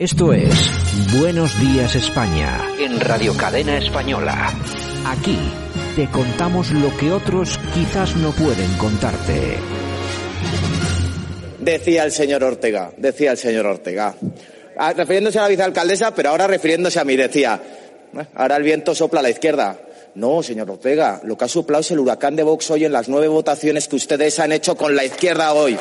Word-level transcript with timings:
Esto 0.00 0.32
es 0.32 0.54
Buenos 1.18 1.60
Días 1.60 1.96
España 1.96 2.60
en 2.78 3.00
Radio 3.00 3.36
Cadena 3.36 3.78
Española. 3.78 4.54
Aquí 5.04 5.36
te 5.96 6.08
contamos 6.08 6.70
lo 6.70 6.96
que 6.96 7.10
otros 7.10 7.58
quizás 7.74 8.14
no 8.14 8.30
pueden 8.30 8.72
contarte. 8.74 9.58
Decía 11.58 12.04
el 12.04 12.12
señor 12.12 12.44
Ortega, 12.44 12.92
decía 12.96 13.32
el 13.32 13.38
señor 13.38 13.66
Ortega. 13.66 14.14
Ah, 14.76 14.92
refiriéndose 14.92 15.40
a 15.40 15.42
la 15.42 15.48
vicealcaldesa, 15.48 16.14
pero 16.14 16.28
ahora 16.28 16.46
refiriéndose 16.46 17.00
a 17.00 17.04
mí, 17.04 17.16
decía, 17.16 17.60
ahora 18.36 18.54
el 18.54 18.62
viento 18.62 18.94
sopla 18.94 19.18
a 19.18 19.24
la 19.24 19.30
izquierda. 19.30 19.80
No, 20.14 20.44
señor 20.44 20.70
Ortega, 20.70 21.20
lo 21.24 21.36
que 21.36 21.44
ha 21.44 21.48
soplado 21.48 21.80
es 21.80 21.90
el 21.90 21.98
huracán 21.98 22.36
de 22.36 22.44
Vox 22.44 22.70
hoy 22.70 22.84
en 22.84 22.92
las 22.92 23.08
nueve 23.08 23.26
votaciones 23.26 23.88
que 23.88 23.96
ustedes 23.96 24.38
han 24.38 24.52
hecho 24.52 24.76
con 24.76 24.94
la 24.94 25.04
izquierda 25.04 25.52
hoy 25.54 25.76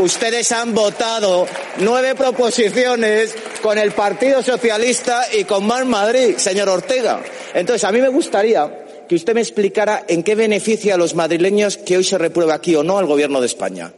ustedes 0.00 0.52
han 0.52 0.74
votado 0.74 1.46
nueve 1.78 2.14
proposiciones 2.14 3.34
con 3.62 3.78
el 3.78 3.92
Partido 3.92 4.42
Socialista 4.42 5.26
y 5.36 5.44
con 5.44 5.66
Mar 5.66 5.84
Madrid, 5.84 6.36
señor 6.36 6.68
Ortega. 6.68 7.20
Entonces, 7.54 7.84
a 7.84 7.92
mí 7.92 8.00
me 8.00 8.08
gustaría 8.08 8.84
que 9.08 9.14
usted 9.14 9.34
me 9.34 9.40
explicara 9.40 10.04
en 10.06 10.22
qué 10.22 10.34
beneficia 10.34 10.94
a 10.94 10.98
los 10.98 11.14
madrileños 11.14 11.78
que 11.78 11.96
hoy 11.96 12.04
se 12.04 12.18
reprueba 12.18 12.54
aquí 12.54 12.76
o 12.76 12.82
no 12.82 12.98
al 12.98 13.06
Gobierno 13.06 13.40
de 13.40 13.46
España. 13.46 13.92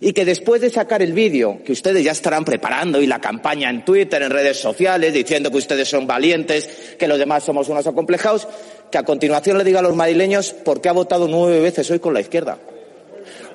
Y 0.00 0.12
que 0.12 0.24
después 0.24 0.60
de 0.60 0.70
sacar 0.70 1.02
el 1.02 1.12
vídeo, 1.12 1.60
que 1.64 1.72
ustedes 1.72 2.02
ya 2.02 2.12
estarán 2.12 2.44
preparando 2.44 3.00
y 3.00 3.06
la 3.06 3.20
campaña 3.20 3.70
en 3.70 3.84
Twitter, 3.84 4.22
en 4.22 4.30
redes 4.30 4.58
sociales, 4.58 5.14
diciendo 5.14 5.50
que 5.50 5.58
ustedes 5.58 5.88
son 5.88 6.06
valientes, 6.06 6.68
que 6.98 7.06
los 7.06 7.18
demás 7.18 7.44
somos 7.44 7.68
unos 7.68 7.86
acomplejados, 7.86 8.48
que 8.90 8.98
a 8.98 9.04
continuación 9.04 9.56
le 9.56 9.64
diga 9.64 9.78
a 9.78 9.82
los 9.82 9.94
madrileños 9.94 10.52
por 10.52 10.80
qué 10.80 10.88
ha 10.88 10.92
votado 10.92 11.28
nueve 11.28 11.60
veces 11.60 11.88
hoy 11.90 12.00
con 12.00 12.12
la 12.12 12.20
izquierda. 12.20 12.58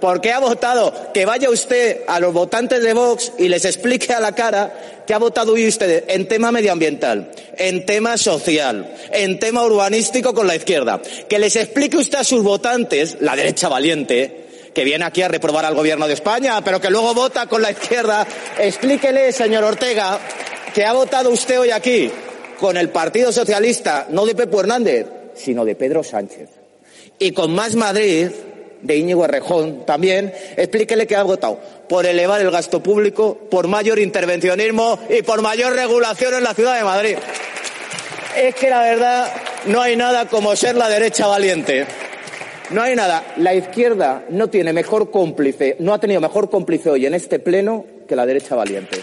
¿Por 0.02 0.20
qué 0.20 0.32
ha 0.32 0.40
votado? 0.40 1.14
Que 1.14 1.26
vaya 1.26 1.50
usted 1.50 2.02
a 2.08 2.20
los 2.20 2.34
votantes 2.34 2.82
de 2.84 2.94
Vox 2.94 3.34
y 3.38 3.48
les 3.48 3.64
explique 3.66 4.12
a 4.12 4.20
la 4.20 4.34
cara 4.34 5.04
que 5.06 5.14
ha 5.14 5.20
votado 5.20 5.54
hoy 5.54 5.68
usted 5.68 6.06
en 6.08 6.28
tema 6.28 6.52
medioambiental, 6.52 7.32
en 7.56 7.86
tema 7.86 8.18
social, 8.18 8.96
en 9.14 9.40
tema 9.40 9.64
urbanístico 9.64 10.34
con 10.34 10.48
la 10.48 10.56
izquierda. 10.56 11.00
Que 11.30 11.38
les 11.38 11.56
explique 11.56 11.98
usted 11.98 12.18
a 12.18 12.24
sus 12.24 12.42
votantes, 12.42 13.18
la 13.22 13.36
derecha 13.36 13.70
valiente, 13.70 14.72
que 14.74 14.84
viene 14.84 15.06
aquí 15.06 15.22
a 15.22 15.28
reprobar 15.28 15.66
al 15.66 15.76
gobierno 15.76 16.08
de 16.08 16.16
España, 16.16 16.62
pero 16.64 16.82
que 16.82 16.90
luego 16.90 17.14
vota 17.14 17.46
con 17.46 17.62
la 17.62 17.72
izquierda. 17.72 18.26
Explíquele, 18.58 19.32
señor 19.32 19.64
Ortega, 19.64 20.20
que 20.74 20.84
ha 20.84 20.94
votado 20.94 21.30
usted 21.30 21.60
hoy 21.60 21.70
aquí 21.70 22.10
con 22.60 22.76
el 22.76 22.90
Partido 22.90 23.32
Socialista, 23.32 24.08
no 24.10 24.26
de 24.26 24.34
Pepe 24.34 24.58
Hernández, 24.58 25.06
sino 25.36 25.64
de 25.64 25.76
Pedro 25.76 26.04
Sánchez. 26.04 26.50
Y 27.20 27.34
con 27.34 27.54
Más 27.54 27.76
Madrid, 27.76 28.30
de 28.82 28.98
Íñigo 28.98 29.26
Errejón 29.26 29.86
también, 29.86 30.34
explíquele 30.58 31.08
que 31.08 31.16
ha 31.16 31.24
votado 31.24 31.60
por 31.88 32.06
elevar 32.06 32.42
el 32.42 32.52
gasto 32.52 32.82
público, 32.82 33.38
por 33.50 33.68
mayor 33.68 34.00
intervencionismo 34.00 35.00
y 35.10 35.22
por 35.22 35.42
mayor 35.42 35.74
regulación 35.74 36.34
en 36.36 36.44
la 36.44 36.54
ciudad 36.54 36.78
de 36.78 36.84
Madrid. 36.84 37.18
Es 38.38 38.56
que 38.56 38.70
la 38.70 38.82
verdad 38.82 39.32
no 39.66 39.82
hay 39.82 39.96
nada 39.96 40.28
como 40.28 40.56
ser 40.56 40.76
la 40.76 40.90
derecha 40.90 41.28
valiente. 41.28 41.86
No 42.70 42.82
hay 42.82 42.96
nada. 42.96 43.24
La 43.38 43.54
izquierda 43.54 44.24
no 44.30 44.50
tiene 44.50 44.72
mejor 44.72 45.12
cómplice, 45.12 45.76
no 45.80 45.94
ha 45.94 46.00
tenido 46.00 46.22
mejor 46.22 46.50
cómplice 46.50 46.90
hoy 46.90 47.06
en 47.06 47.14
este 47.14 47.40
pleno 47.40 47.86
que 48.08 48.16
la 48.16 48.26
derecha 48.26 48.56
valiente. 48.56 49.02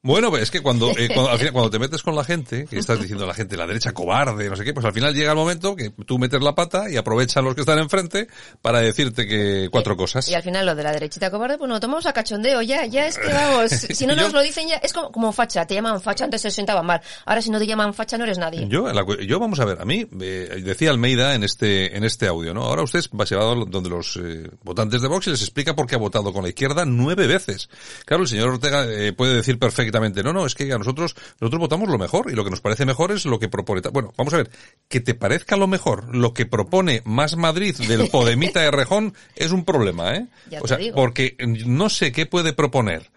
Bueno, 0.00 0.30
pues 0.30 0.44
es 0.44 0.50
que 0.52 0.60
cuando, 0.60 0.92
eh, 0.96 1.08
cuando, 1.12 1.28
al 1.32 1.38
final, 1.38 1.52
cuando 1.52 1.70
te 1.70 1.80
metes 1.80 2.04
con 2.04 2.14
la 2.14 2.22
gente, 2.22 2.66
que 2.66 2.78
estás 2.78 3.00
diciendo 3.00 3.24
a 3.24 3.26
la 3.26 3.34
gente, 3.34 3.56
la 3.56 3.66
derecha 3.66 3.90
cobarde, 3.92 4.48
no 4.48 4.54
sé 4.54 4.64
qué, 4.64 4.72
pues 4.72 4.86
al 4.86 4.92
final 4.92 5.12
llega 5.12 5.32
el 5.32 5.36
momento 5.36 5.74
que 5.74 5.90
tú 5.90 6.20
metes 6.20 6.40
la 6.40 6.54
pata 6.54 6.88
y 6.88 6.96
aprovechan 6.96 7.44
los 7.44 7.56
que 7.56 7.62
están 7.62 7.80
enfrente 7.80 8.28
para 8.62 8.78
decirte 8.78 9.26
que 9.26 9.68
cuatro 9.72 9.96
cosas. 9.96 10.28
Y 10.28 10.34
al 10.34 10.42
final 10.44 10.66
lo 10.66 10.76
de 10.76 10.84
la 10.84 10.92
derechita 10.92 11.32
cobarde, 11.32 11.58
pues 11.58 11.68
no 11.68 11.80
tomamos 11.80 12.06
a 12.06 12.12
cachondeo, 12.12 12.62
ya, 12.62 12.86
ya 12.86 13.08
es 13.08 13.18
que 13.18 13.26
vamos, 13.26 13.70
si 13.72 14.06
no 14.06 14.14
nos 14.14 14.32
lo 14.32 14.40
dicen 14.40 14.68
ya, 14.68 14.76
es 14.76 14.92
como, 14.92 15.10
como 15.10 15.32
facha, 15.32 15.66
te 15.66 15.74
llaman 15.74 16.00
facha, 16.00 16.24
antes 16.24 16.42
se 16.42 16.52
sentaban 16.52 16.86
mal, 16.86 17.00
ahora 17.26 17.42
si 17.42 17.50
no 17.50 17.58
te 17.58 17.66
llaman 17.66 17.92
facha 17.92 18.16
no 18.16 18.22
eres 18.22 18.38
nadie. 18.38 18.68
Yo, 18.68 18.92
yo 19.22 19.40
vamos 19.40 19.58
a 19.58 19.64
ver, 19.64 19.80
a 19.80 19.84
mí, 19.84 20.06
eh, 20.20 20.62
decía 20.64 20.90
Almeida 20.90 21.34
en 21.34 21.42
este, 21.42 21.96
en 21.96 22.04
este 22.04 22.28
audio, 22.28 22.54
¿no? 22.54 22.62
Ahora 22.62 22.82
usted 22.82 23.00
va 23.18 23.24
llevado 23.24 23.64
donde 23.64 23.90
los 23.90 24.16
eh, 24.16 24.48
votantes 24.62 25.02
de 25.02 25.08
Vox 25.08 25.26
y 25.26 25.30
les 25.30 25.42
explica 25.42 25.74
por 25.74 25.88
qué 25.88 25.96
ha 25.96 25.98
votado 25.98 26.32
con 26.32 26.44
la 26.44 26.50
izquierda 26.50 26.84
nueve 26.86 27.26
veces. 27.26 27.68
Claro, 28.04 28.22
el 28.22 28.28
señor 28.28 28.50
Ortega 28.50 28.86
eh, 28.86 29.12
puede 29.12 29.34
decir 29.34 29.58
perfectamente, 29.58 29.87
no, 29.90 30.32
no, 30.32 30.46
es 30.46 30.54
que 30.54 30.72
a 30.72 30.78
nosotros, 30.78 31.14
nosotros 31.40 31.60
votamos 31.60 31.88
lo 31.88 31.98
mejor 31.98 32.30
y 32.30 32.34
lo 32.34 32.44
que 32.44 32.50
nos 32.50 32.60
parece 32.60 32.86
mejor 32.86 33.12
es 33.12 33.24
lo 33.24 33.38
que 33.38 33.48
propone. 33.48 33.80
Bueno, 33.92 34.12
vamos 34.16 34.34
a 34.34 34.38
ver, 34.38 34.50
que 34.88 35.00
te 35.00 35.14
parezca 35.14 35.56
lo 35.56 35.66
mejor 35.66 36.14
lo 36.14 36.34
que 36.34 36.46
propone 36.46 37.02
Más 37.04 37.36
Madrid 37.36 37.76
del 37.76 38.08
Podemita 38.10 38.60
de 38.60 38.70
Rejón 38.70 39.14
es 39.36 39.52
un 39.52 39.64
problema, 39.64 40.14
¿eh? 40.14 40.26
o 40.60 40.68
sea, 40.68 40.78
porque 40.94 41.36
no 41.66 41.88
sé 41.88 42.12
qué 42.12 42.26
puede 42.26 42.52
proponer 42.52 43.10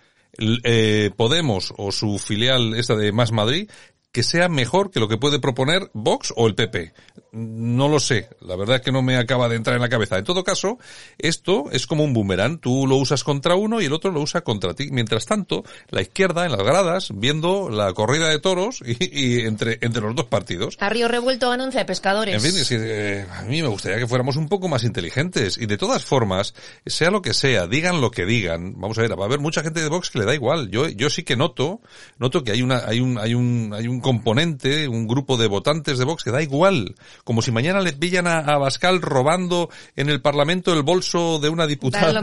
eh, 0.64 1.12
Podemos 1.16 1.74
o 1.78 1.92
su 1.92 2.18
filial 2.18 2.74
esta 2.76 2.96
de 2.96 3.12
Más 3.12 3.32
Madrid 3.32 3.70
que 4.12 4.24
sea 4.24 4.50
mejor 4.50 4.92
que 4.92 5.00
lo 5.00 5.08
que 5.08 5.18
puede 5.18 5.40
proponer 5.40 5.90
Vox 5.94 6.34
o 6.36 6.48
el 6.48 6.56
PP. 6.56 6.94
No 7.32 7.88
lo 7.88 8.00
sé. 8.00 8.28
La 8.42 8.58
verdad 8.58 8.78
es 8.78 8.82
que 8.82 8.92
no 8.92 9.02
me 9.02 9.16
acaba 9.16 9.48
de 9.48 9.56
entrar 9.56 9.78
en 9.78 9.82
la 9.82 9.88
cabeza. 9.88 10.18
En 10.18 10.26
todo 10.26 10.44
caso, 10.44 10.80
esto 11.18 11.72
es 11.72 11.88
como 11.88 12.04
un 12.04 12.14
boomerang. 12.14 12.60
Tú 12.60 12.86
lo 12.88 12.98
usas 12.98 13.24
contra 13.24 13.56
uno 13.56 13.80
y 13.80 13.86
el 13.86 13.94
otro 13.94 14.12
lo 14.12 14.20
usa 14.20 14.42
contra 14.42 14.74
ti. 14.74 14.90
Mientras 14.92 15.26
tanto, 15.26 15.64
la 15.90 16.02
izquierda 16.02 16.46
en 16.46 16.52
las 16.52 16.62
gradas, 16.62 17.10
viendo 17.14 17.70
la 17.70 17.94
corrida 17.94 18.28
de 18.28 18.40
toros 18.40 18.84
y, 18.86 19.42
entre, 19.42 19.80
entre 19.82 20.02
los 20.02 20.14
dos 20.14 20.26
partidos. 20.26 20.76
A 20.80 20.90
Río 20.90 21.08
Revuelto 21.08 21.50
ganancia 21.50 21.80
de 21.80 21.86
pescadores. 21.86 22.36
En 22.36 22.42
fin, 22.42 22.60
es 22.60 22.68
que, 22.68 22.78
eh, 22.80 23.26
a 23.32 23.44
mí 23.44 23.62
me 23.62 23.70
gustaría 23.70 23.98
que 23.98 24.08
fuéramos 24.08 24.36
un 24.36 24.50
poco 24.50 24.68
más 24.68 24.84
inteligentes. 24.84 25.58
Y 25.58 25.68
de 25.68 25.78
todas 25.78 26.04
formas, 26.04 26.54
sea 26.86 27.12
lo 27.12 27.22
que 27.22 27.34
sea, 27.34 27.66
digan 27.66 28.02
lo 28.02 28.12
que 28.12 28.26
digan. 28.26 28.74
Vamos 28.78 28.98
a 28.98 29.04
ver, 29.04 29.18
va 29.18 29.24
a 29.24 29.28
haber 29.28 29.40
mucha 29.40 29.64
gente 29.64 29.82
de 29.82 29.88
Vox 29.88 30.10
que 30.10 30.20
le 30.20 30.26
da 30.26 30.36
igual. 30.36 30.70
Yo, 30.70 30.90
yo 30.90 31.10
sí 31.10 31.24
que 31.24 31.38
noto, 31.38 31.80
noto 32.18 32.44
que 32.44 32.52
hay 32.52 32.62
una, 32.62 32.80
hay 32.86 33.00
un, 33.00 33.18
hay 33.18 33.36
un, 33.36 33.74
hay 33.74 33.88
un 33.88 34.01
componente, 34.02 34.88
un 34.88 35.08
grupo 35.08 35.38
de 35.38 35.48
votantes 35.48 35.98
de 35.98 36.06
Vox 36.06 36.24
que 36.24 36.32
da 36.32 36.42
igual. 36.42 36.96
Como 37.24 37.42
si 37.42 37.52
mañana 37.52 37.82
le 37.82 37.94
pillan 37.94 38.28
a, 38.28 38.40
a 38.40 38.58
Bascal 38.58 39.02
robando 39.02 39.70
en 39.96 40.10
el 40.10 40.22
Parlamento 40.22 40.74
el 40.74 40.84
bolso 40.84 41.40
de 41.40 41.50
una 41.50 41.68
diputada 41.68 42.22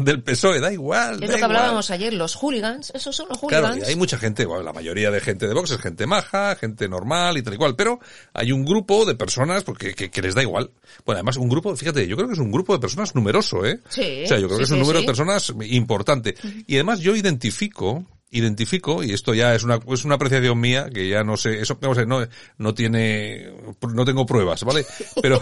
del 0.00 0.22
PSOE. 0.22 0.60
Da 0.60 0.72
igual. 0.72 1.22
Es 1.22 1.30
lo 1.30 1.36
que 1.36 1.44
hablábamos 1.44 1.90
ayer, 1.90 2.12
los 2.12 2.34
hooligans, 2.34 2.92
esos 2.94 3.14
son 3.14 3.28
los 3.28 3.38
hooligans. 3.38 3.76
Claro, 3.76 3.86
hay 3.86 3.96
mucha 3.96 4.18
gente, 4.18 4.46
bueno, 4.46 4.62
la 4.62 4.72
mayoría 4.72 5.10
de 5.10 5.20
gente 5.20 5.46
de 5.46 5.54
Vox 5.54 5.70
es 5.70 5.78
gente 5.78 6.06
maja, 6.06 6.56
gente 6.56 6.88
normal 6.88 7.38
y 7.38 7.42
tal 7.42 7.54
y 7.54 7.56
cual, 7.56 7.76
pero 7.76 8.00
hay 8.32 8.52
un 8.52 8.64
grupo 8.64 9.04
de 9.04 9.14
personas 9.14 9.64
porque 9.64 9.94
que, 9.94 10.22
les 10.22 10.34
da 10.34 10.42
igual. 10.42 10.70
Bueno, 11.04 11.18
además 11.18 11.36
un 11.36 11.48
grupo, 11.48 11.74
fíjate, 11.76 12.06
yo 12.06 12.16
creo 12.16 12.28
que 12.28 12.34
es 12.34 12.40
un 12.40 12.50
grupo 12.50 12.72
de 12.72 12.80
personas 12.80 13.14
numeroso, 13.14 13.64
¿eh? 13.64 13.80
Sí. 13.88 14.22
O 14.24 14.26
sea, 14.26 14.38
yo 14.38 14.46
creo 14.46 14.58
que 14.58 14.64
es 14.64 14.70
un 14.70 14.80
número 14.80 15.00
de 15.00 15.06
personas 15.06 15.52
importante. 15.70 16.34
Y 16.66 16.74
además 16.74 17.00
yo 17.00 17.16
identifico 17.16 18.04
identifico, 18.30 19.02
y 19.02 19.12
esto 19.12 19.34
ya 19.34 19.54
es 19.54 19.62
una, 19.62 19.78
es 19.88 20.04
una 20.04 20.16
apreciación 20.16 20.58
mía, 20.58 20.90
que 20.92 21.08
ya 21.08 21.22
no 21.22 21.36
sé, 21.36 21.60
eso 21.60 21.78
no, 22.06 22.26
no 22.58 22.74
tiene, 22.74 23.52
no 23.80 24.04
tengo 24.04 24.26
pruebas, 24.26 24.64
¿vale? 24.64 24.84
Pero, 25.22 25.40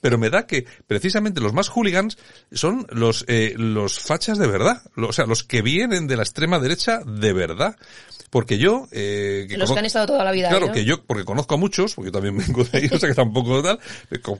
pero 0.00 0.18
me 0.18 0.30
da 0.30 0.46
que 0.46 0.66
precisamente 0.86 1.40
los 1.40 1.52
más 1.52 1.68
hooligans 1.68 2.16
son 2.52 2.86
los, 2.90 3.24
eh, 3.28 3.54
los 3.56 4.00
fachas 4.00 4.38
de 4.38 4.46
verdad, 4.46 4.82
o 4.96 5.12
sea, 5.12 5.26
los 5.26 5.44
que 5.44 5.62
vienen 5.62 6.06
de 6.06 6.16
la 6.16 6.22
extrema 6.22 6.58
derecha 6.58 7.00
de 7.04 7.32
verdad. 7.32 7.76
Porque 8.34 8.58
yo... 8.58 8.88
Eh, 8.90 9.46
Los 9.56 9.70
que 9.70 9.78
han 9.78 9.84
estado 9.84 10.06
toda 10.06 10.24
la 10.24 10.32
vida 10.32 10.48
Claro, 10.48 10.72
que 10.72 10.84
yo, 10.84 11.04
porque 11.04 11.24
conozco 11.24 11.54
a 11.54 11.56
muchos, 11.56 11.94
porque 11.94 12.08
yo 12.08 12.12
también 12.12 12.36
vengo 12.44 12.64
de 12.64 12.78
ahí, 12.78 12.88
o 12.90 12.98
sea 12.98 13.08
que 13.08 13.14
tampoco 13.14 13.62
tal, 13.62 13.78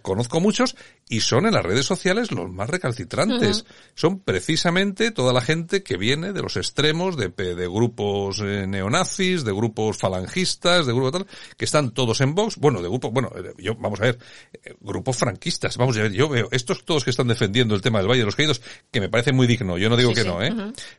conozco 0.02 0.38
a 0.38 0.40
muchos, 0.40 0.74
y 1.08 1.20
son 1.20 1.46
en 1.46 1.54
las 1.54 1.62
redes 1.62 1.86
sociales 1.86 2.32
los 2.32 2.50
más 2.50 2.68
recalcitrantes. 2.68 3.64
Son 3.94 4.18
precisamente 4.18 5.12
toda 5.12 5.32
la 5.32 5.40
gente 5.40 5.84
que 5.84 5.96
viene 5.96 6.32
de 6.32 6.42
los 6.42 6.56
extremos, 6.56 7.16
de, 7.16 7.28
de 7.28 7.68
grupos 7.68 8.40
eh, 8.40 8.66
neonazis, 8.66 9.44
de 9.44 9.52
grupos 9.52 9.96
falangistas, 9.96 10.86
de 10.86 10.92
grupos 10.92 11.12
tal, 11.12 11.26
que 11.56 11.64
están 11.64 11.92
todos 11.92 12.20
en 12.20 12.34
Vox, 12.34 12.56
bueno, 12.56 12.82
de 12.82 12.88
grupos, 12.88 13.12
bueno, 13.12 13.30
eh, 13.36 13.54
yo, 13.58 13.76
vamos 13.76 14.00
a 14.00 14.06
ver, 14.06 14.18
eh, 14.54 14.74
grupos 14.80 15.16
franquistas, 15.16 15.76
vamos 15.76 15.96
a 15.98 16.02
ver, 16.02 16.10
yo 16.10 16.28
veo 16.28 16.48
estos 16.50 16.84
todos 16.84 17.04
que 17.04 17.10
están 17.10 17.28
defendiendo 17.28 17.76
el 17.76 17.80
tema 17.80 18.00
del 18.00 18.08
Valle 18.08 18.22
de 18.22 18.26
los 18.26 18.34
Caídos, 18.34 18.60
que 18.90 19.00
me 19.00 19.08
parece 19.08 19.32
muy 19.32 19.46
digno, 19.46 19.78
yo 19.78 19.88
no 19.88 19.96
digo 19.96 20.12
que 20.12 20.24
no, 20.24 20.42
¿eh? 20.42 20.52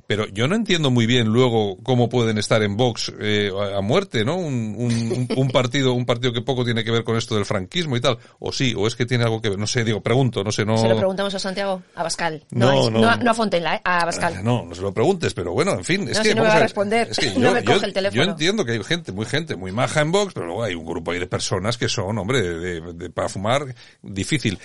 Pero 0.07 0.29
yo 0.29 0.47
no 0.47 0.55
entiendo 0.55 0.91
muy 0.91 1.05
bien 1.05 1.28
luego 1.28 1.75
cómo 1.84 2.07
pueden 2.07 2.38
estar 2.38 2.63
en 2.63 2.78
Vox 2.78 2.84
eh, 3.19 3.51
a 3.75 3.81
muerte, 3.81 4.26
¿no? 4.26 4.37
Un, 4.37 5.28
un, 5.35 5.47
partido, 5.49 5.93
un 5.93 6.05
partido 6.05 6.34
que 6.34 6.41
poco 6.41 6.64
tiene 6.64 6.84
que 6.84 6.91
ver 6.91 7.03
con 7.03 7.17
esto 7.17 7.35
del 7.35 7.46
franquismo 7.46 7.96
y 7.96 8.02
tal. 8.02 8.17
O 8.40 8.52
sí, 8.52 8.73
o 8.76 8.87
es 8.87 8.96
que 8.96 9.05
tiene 9.05 9.23
algo 9.23 9.41
que 9.41 9.49
ver. 9.49 9.59
No 9.59 9.67
sé, 9.67 9.84
digo, 9.84 10.02
pregunto, 10.02 10.43
no 10.43 10.52
sé, 10.52 10.66
no. 10.66 10.78
Se 10.78 10.87
lo 10.87 10.97
preguntamos 10.97 11.34
a 11.34 11.40
Santiago, 11.40 11.82
a 11.96 12.03
Bascal. 12.03 12.43
No, 12.52 12.90
no, 12.90 13.16
no, 13.17 13.32
a 13.32 13.34
Fontenla, 13.34 13.76
¿eh? 13.76 13.82
a 13.84 14.05
Bascal. 14.05 14.43
No, 14.43 14.66
no 14.66 14.76
se 14.76 14.82
lo 14.82 14.93
preguntes, 14.93 15.34
pero 15.34 15.53
bueno, 15.53 15.73
en 15.73 15.84
fin. 15.84 16.08
Es 16.08 16.17
no, 16.17 16.23
que, 16.23 16.29
si 16.29 16.35
no 16.35 16.43
me 16.43 16.47
va 16.49 16.55
a 16.55 16.59
responder. 16.59 17.08
Es 17.11 17.17
que 17.17 17.34
yo, 17.34 17.40
no 17.40 17.53
me 17.53 17.64
coge 17.64 17.85
el 17.85 17.93
teléfono. 17.93 18.23
Yo 18.23 18.32
entiendo 18.32 18.66
que 18.66 18.73
hay 18.73 18.84
gente, 18.84 19.11
muy 19.11 19.26
gente, 19.26 19.55
muy 19.55 19.72
maja 19.72 20.02
en 20.02 20.11
Vox, 20.11 20.34
pero 20.34 20.46
luego 20.46 20.64
hay 20.64 20.76
un 20.76 20.85
grupo 20.85 21.11
ahí 21.11 21.20
de 21.20 21.28
personas 21.28 21.78
que 21.78 21.90
son, 21.90 22.17
hombre, 22.17 22.41
de, 22.41 23.09
para 23.09 23.29
fumar 23.29 23.73
difícil 24.02 24.59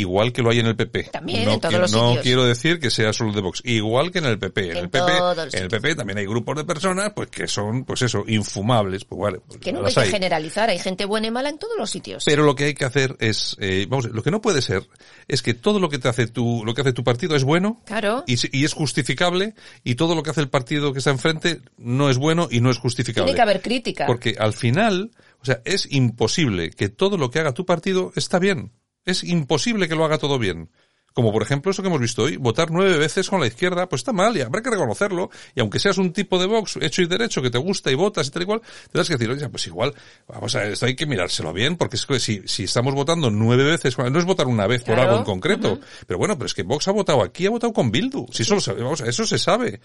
igual 0.00 0.32
que 0.32 0.42
lo 0.42 0.50
hay 0.50 0.60
en 0.60 0.66
el 0.66 0.76
PP. 0.76 1.04
También 1.04 1.44
no, 1.44 1.54
en 1.54 1.60
todos 1.60 1.74
los 1.74 1.92
no 1.92 2.16
quiero 2.22 2.44
decir 2.44 2.78
que 2.78 2.90
sea 2.90 3.12
solo 3.12 3.32
de 3.32 3.40
Vox, 3.40 3.62
igual 3.64 4.10
que 4.10 4.18
en 4.18 4.26
el 4.26 4.38
PP. 4.38 4.70
En, 4.70 4.76
el 4.76 4.90
PP, 4.90 5.12
en 5.52 5.62
el 5.62 5.68
PP 5.68 5.94
también 5.94 6.18
hay 6.18 6.26
grupos 6.26 6.56
de 6.56 6.64
personas 6.64 7.12
pues 7.14 7.28
que 7.28 7.46
son, 7.46 7.84
pues 7.84 8.02
eso, 8.02 8.24
infumables. 8.26 9.04
Pues 9.04 9.20
vale. 9.20 9.40
pues 9.46 9.58
Que 9.58 9.72
no 9.72 9.84
hay 9.84 9.94
que 9.94 10.06
generalizar, 10.06 10.70
hay 10.70 10.78
gente 10.78 11.04
buena 11.04 11.28
y 11.28 11.30
mala 11.30 11.48
en 11.48 11.58
todos 11.58 11.76
los 11.78 11.90
sitios. 11.90 12.24
Pero 12.24 12.44
lo 12.44 12.54
que 12.54 12.64
hay 12.64 12.74
que 12.74 12.84
hacer 12.84 13.16
es, 13.20 13.56
eh, 13.60 13.86
vamos, 13.88 14.06
lo 14.06 14.22
que 14.22 14.30
no 14.30 14.40
puede 14.40 14.62
ser 14.62 14.86
es 15.28 15.42
que 15.42 15.54
todo 15.54 15.80
lo 15.80 15.88
que 15.88 15.98
te 15.98 16.08
hace 16.08 16.26
tu, 16.26 16.64
lo 16.64 16.74
que 16.74 16.82
hace 16.82 16.92
tu 16.92 17.04
partido 17.04 17.36
es 17.36 17.44
bueno. 17.44 17.82
Claro. 17.86 18.24
Y, 18.26 18.36
y 18.56 18.64
es 18.64 18.72
justificable 18.72 19.54
y 19.84 19.94
todo 19.94 20.14
lo 20.14 20.22
que 20.22 20.30
hace 20.30 20.40
el 20.40 20.48
partido 20.48 20.92
que 20.92 20.98
está 20.98 21.10
enfrente 21.10 21.60
no 21.78 22.10
es 22.10 22.18
bueno 22.18 22.48
y 22.50 22.60
no 22.60 22.70
es 22.70 22.78
justificable. 22.78 23.26
Tiene 23.26 23.36
que 23.36 23.42
haber 23.42 23.62
crítica. 23.62 24.06
Porque 24.06 24.36
al 24.38 24.52
final, 24.52 25.10
o 25.40 25.44
sea, 25.44 25.60
es 25.64 25.88
imposible 25.90 26.70
que 26.70 26.88
todo 26.88 27.16
lo 27.16 27.30
que 27.30 27.40
haga 27.40 27.52
tu 27.52 27.64
partido 27.66 28.12
está 28.16 28.38
bien. 28.38 28.72
Es 29.06 29.24
imposible 29.24 29.88
que 29.88 29.94
lo 29.94 30.04
haga 30.04 30.18
todo 30.18 30.38
bien. 30.38 30.68
Como 31.16 31.32
por 31.32 31.42
ejemplo 31.42 31.70
eso 31.70 31.80
que 31.80 31.88
hemos 31.88 31.98
visto 31.98 32.24
hoy, 32.24 32.36
votar 32.36 32.70
nueve 32.70 32.98
veces 32.98 33.30
con 33.30 33.40
la 33.40 33.46
izquierda, 33.46 33.88
pues 33.88 34.00
está 34.00 34.12
mal 34.12 34.36
y 34.36 34.42
habrá 34.42 34.60
que 34.60 34.68
reconocerlo. 34.68 35.30
Y 35.54 35.60
aunque 35.60 35.78
seas 35.78 35.96
un 35.96 36.12
tipo 36.12 36.38
de 36.38 36.44
Vox 36.44 36.76
hecho 36.82 37.00
y 37.00 37.06
derecho 37.06 37.40
que 37.40 37.48
te 37.48 37.56
gusta 37.56 37.90
y 37.90 37.94
votas 37.94 38.28
y 38.28 38.30
tal 38.30 38.42
y 38.42 38.44
cual, 38.44 38.60
tendrás 38.92 39.08
que 39.08 39.14
decir, 39.14 39.30
oye, 39.30 39.48
pues 39.48 39.66
igual, 39.66 39.94
vamos 40.28 40.54
a 40.56 40.64
esto 40.66 40.84
hay 40.84 40.94
que 40.94 41.06
mirárselo 41.06 41.54
bien, 41.54 41.76
porque 41.78 41.96
es 41.96 42.04
que 42.04 42.20
si, 42.20 42.42
si 42.44 42.64
estamos 42.64 42.92
votando 42.92 43.30
nueve 43.30 43.64
veces, 43.64 43.96
no 43.96 44.18
es 44.18 44.26
votar 44.26 44.46
una 44.46 44.66
vez 44.66 44.82
por 44.84 44.94
Claro. 44.94 45.08
algo 45.08 45.20
en 45.20 45.24
concreto. 45.24 45.80
Pero 46.06 46.18
bueno, 46.18 46.36
pero 46.36 46.44
es 46.48 46.52
que 46.52 46.64
Vox 46.64 46.86
ha 46.88 46.92
votado 46.92 47.22
aquí, 47.22 47.46
ha 47.46 47.50
votado 47.50 47.72
con 47.72 47.90
Bildu. 47.90 48.26
Si 48.30 48.42
eso 48.42 48.54
lo 48.54 48.60
sabemos, 48.60 49.00
eso 49.00 49.24
se 49.26 49.38
sabe. 49.38 49.80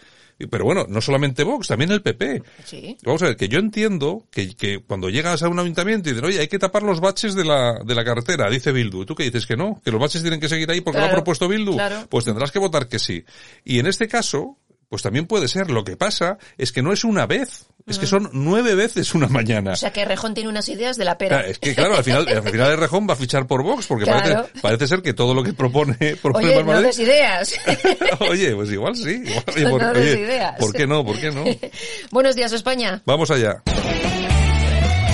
Pero 0.49 0.65
bueno, 0.65 0.85
no 0.89 0.99
solamente 0.99 1.43
Vox, 1.45 1.69
también 1.69 1.91
el 1.91 2.01
PP. 2.01 2.43
Sí. 2.65 2.97
Vamos 3.05 3.21
a 3.21 3.27
ver, 3.27 3.37
que 3.37 3.47
yo 3.47 3.59
entiendo 3.59 4.25
que, 4.31 4.53
que 4.55 4.79
cuando 4.79 5.09
llegas 5.09 5.43
a 5.43 5.47
un 5.47 5.59
ayuntamiento 5.59 6.09
y 6.09 6.13
dicen, 6.13 6.25
oye, 6.27 6.39
hay 6.41 6.47
que 6.49 6.59
tapar 6.59 6.83
los 6.83 6.99
baches 6.99 7.35
de 7.35 7.45
la, 7.45 7.79
de 7.85 7.95
la 7.95 8.03
carretera, 8.03 8.49
dice 8.49 8.73
Bildu. 8.73 9.03
¿Y 9.03 9.05
tú 9.05 9.15
qué 9.15 9.23
dices? 9.23 9.45
Que 9.45 9.55
no, 9.55 9.79
que 9.85 9.91
los 9.91 10.01
baches 10.01 10.21
tienen 10.21 10.41
que 10.41 10.49
seguir 10.49 10.69
ahí 10.71 10.81
porque 10.81 10.99
lo 10.99 11.05
Claro, 11.05 11.20
ha 11.21 11.23
propuesto 11.23 11.47
Bildu. 11.47 11.73
claro. 11.73 12.06
Pues 12.09 12.25
tendrás 12.25 12.51
que 12.51 12.59
votar 12.59 12.88
que 12.88 13.00
sí. 13.00 13.23
Y 13.63 13.79
en 13.79 13.88
este 13.88 14.07
caso, 14.07 14.57
pues 14.89 15.01
también 15.01 15.25
puede 15.27 15.47
ser. 15.47 15.69
Lo 15.71 15.83
que 15.83 15.95
pasa 15.97 16.38
es 16.57 16.71
que 16.71 16.81
no 16.81 16.91
es 16.91 17.03
una 17.03 17.25
vez, 17.25 17.68
es 17.88 17.97
que 17.97 18.06
son 18.06 18.29
nueve 18.33 18.75
veces 18.75 19.13
una 19.15 19.27
mañana. 19.27 19.71
O 19.71 19.75
sea 19.75 19.91
que 19.94 20.03
Rejón 20.06 20.33
tiene 20.33 20.50
unas 20.50 20.68
ideas 20.69 20.97
de 20.97 21.06
la 21.06 21.18
pera. 21.18 21.38
Claro, 21.38 21.47
es 21.51 21.59
que 21.59 21.73
claro, 21.75 21.95
al 21.97 22.03
final, 22.03 22.27
al 22.27 22.44
final 22.44 22.71
el 22.71 22.77
Rejón 22.77 23.07
va 23.09 23.13
a 23.13 23.15
fichar 23.18 23.47
por 23.47 23.63
Vox 23.63 23.88
porque 23.88 24.03
Claro. 24.06 24.21
parece, 24.44 24.59
parece 24.62 24.88
ser 24.88 25.01
que 25.01 25.13
todo 25.13 25.33
lo 25.33 25.44
que 25.44 25.53
propone, 25.53 25.95
propone 26.21 26.47
Oye, 26.47 26.56
no 26.59 26.65
Madrid- 26.65 26.85
des 26.88 27.00
ideas. 27.00 27.56
Oye, 28.29 28.53
pues 28.56 28.69
igual 28.71 28.95
sí. 28.95 29.24
Igual, 29.25 29.44
oye, 29.56 29.63
No 29.63 29.69
por, 29.71 29.94
des 29.94 30.13
oye, 30.15 30.21
ideas. 30.24 30.56
¿por 30.59 30.74
qué 30.74 30.85
no? 30.88 31.06
¿Por 31.06 31.19
qué 31.19 31.31
no? 31.31 31.44
Buenos 32.12 32.35
días, 32.35 32.51
España. 32.51 33.01
Vamos 33.06 33.31
allá. 33.31 33.63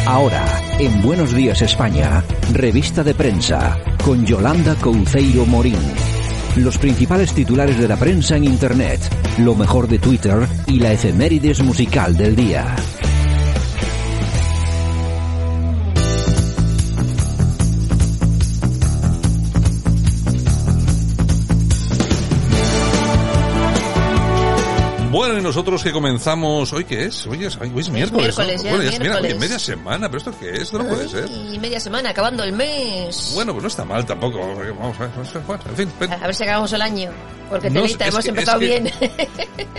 Ahora, 0.07 0.62
en 0.80 1.01
Buenos 1.01 1.36
Días 1.36 1.62
España, 1.62 2.24
revista 2.54 3.04
de 3.04 3.13
prensa, 3.13 3.77
con 4.06 4.25
Yolanda 4.25 4.74
Couceiro 4.75 5.45
Morín. 5.45 5.75
Los 6.56 6.77
principales 6.77 7.33
titulares 7.33 7.77
de 7.77 7.89
la 7.89 7.98
prensa 7.98 8.38
en 8.38 8.45
Internet, 8.45 9.01
lo 9.39 9.54
mejor 9.54 9.89
de 9.89 10.00
Twitter 10.00 10.48
y 10.65 10.80
la 10.80 10.94
efemérides 10.94 11.62
musical 11.62 12.15
del 12.15 12.38
día. 12.38 12.74
Nosotros 25.47 25.83
que 25.83 25.91
comenzamos, 25.91 26.71
¿hoy 26.73 26.83
qué 26.83 27.05
es? 27.05 27.25
Hoy 27.27 27.44
es, 27.45 27.57
hoy 27.57 27.71
es 27.77 27.89
miércoles, 27.89 28.38
¿no? 28.38 28.44
miércoles 28.45 28.63
ya, 28.63 28.69
bueno, 28.69 28.83
ya 28.83 28.89
es 28.91 28.99
mira, 28.99 29.11
oye, 29.13 29.21
miércoles. 29.21 29.39
media 29.39 29.59
semana, 29.59 30.07
pero 30.07 30.17
¿esto 30.19 30.33
qué 30.39 30.49
es? 30.51 30.59
Esto 30.63 30.77
no 30.79 30.88
puede 30.88 31.07
ser. 31.09 31.27
Y 31.51 31.57
media 31.59 31.79
semana, 31.79 32.09
acabando 32.11 32.44
el 32.44 32.51
mes. 32.53 33.31
Bueno, 33.33 33.53
pues 33.53 33.61
no 33.63 33.67
está 33.69 33.85
mal 33.85 34.05
tampoco. 34.05 34.39
Vamos 34.39 34.57
a 34.57 34.61
ver, 34.61 34.73
vamos 34.73 34.97
a 34.99 35.03
ver, 35.07 35.59
en 35.69 35.75
fin. 35.75 35.91
ven. 35.99 36.13
A 36.13 36.17
ver 36.17 36.35
si 36.35 36.44
acabamos 36.44 36.71
el 36.73 36.81
año. 36.81 37.11
Porque 37.49 37.69
No, 37.69 37.81
telita, 37.83 38.05
es 38.07 38.13
hemos 38.13 38.23
que- 38.25 38.29
empezado 38.29 38.59
es 38.61 38.69
que- 38.69 38.79
bien. 38.81 38.94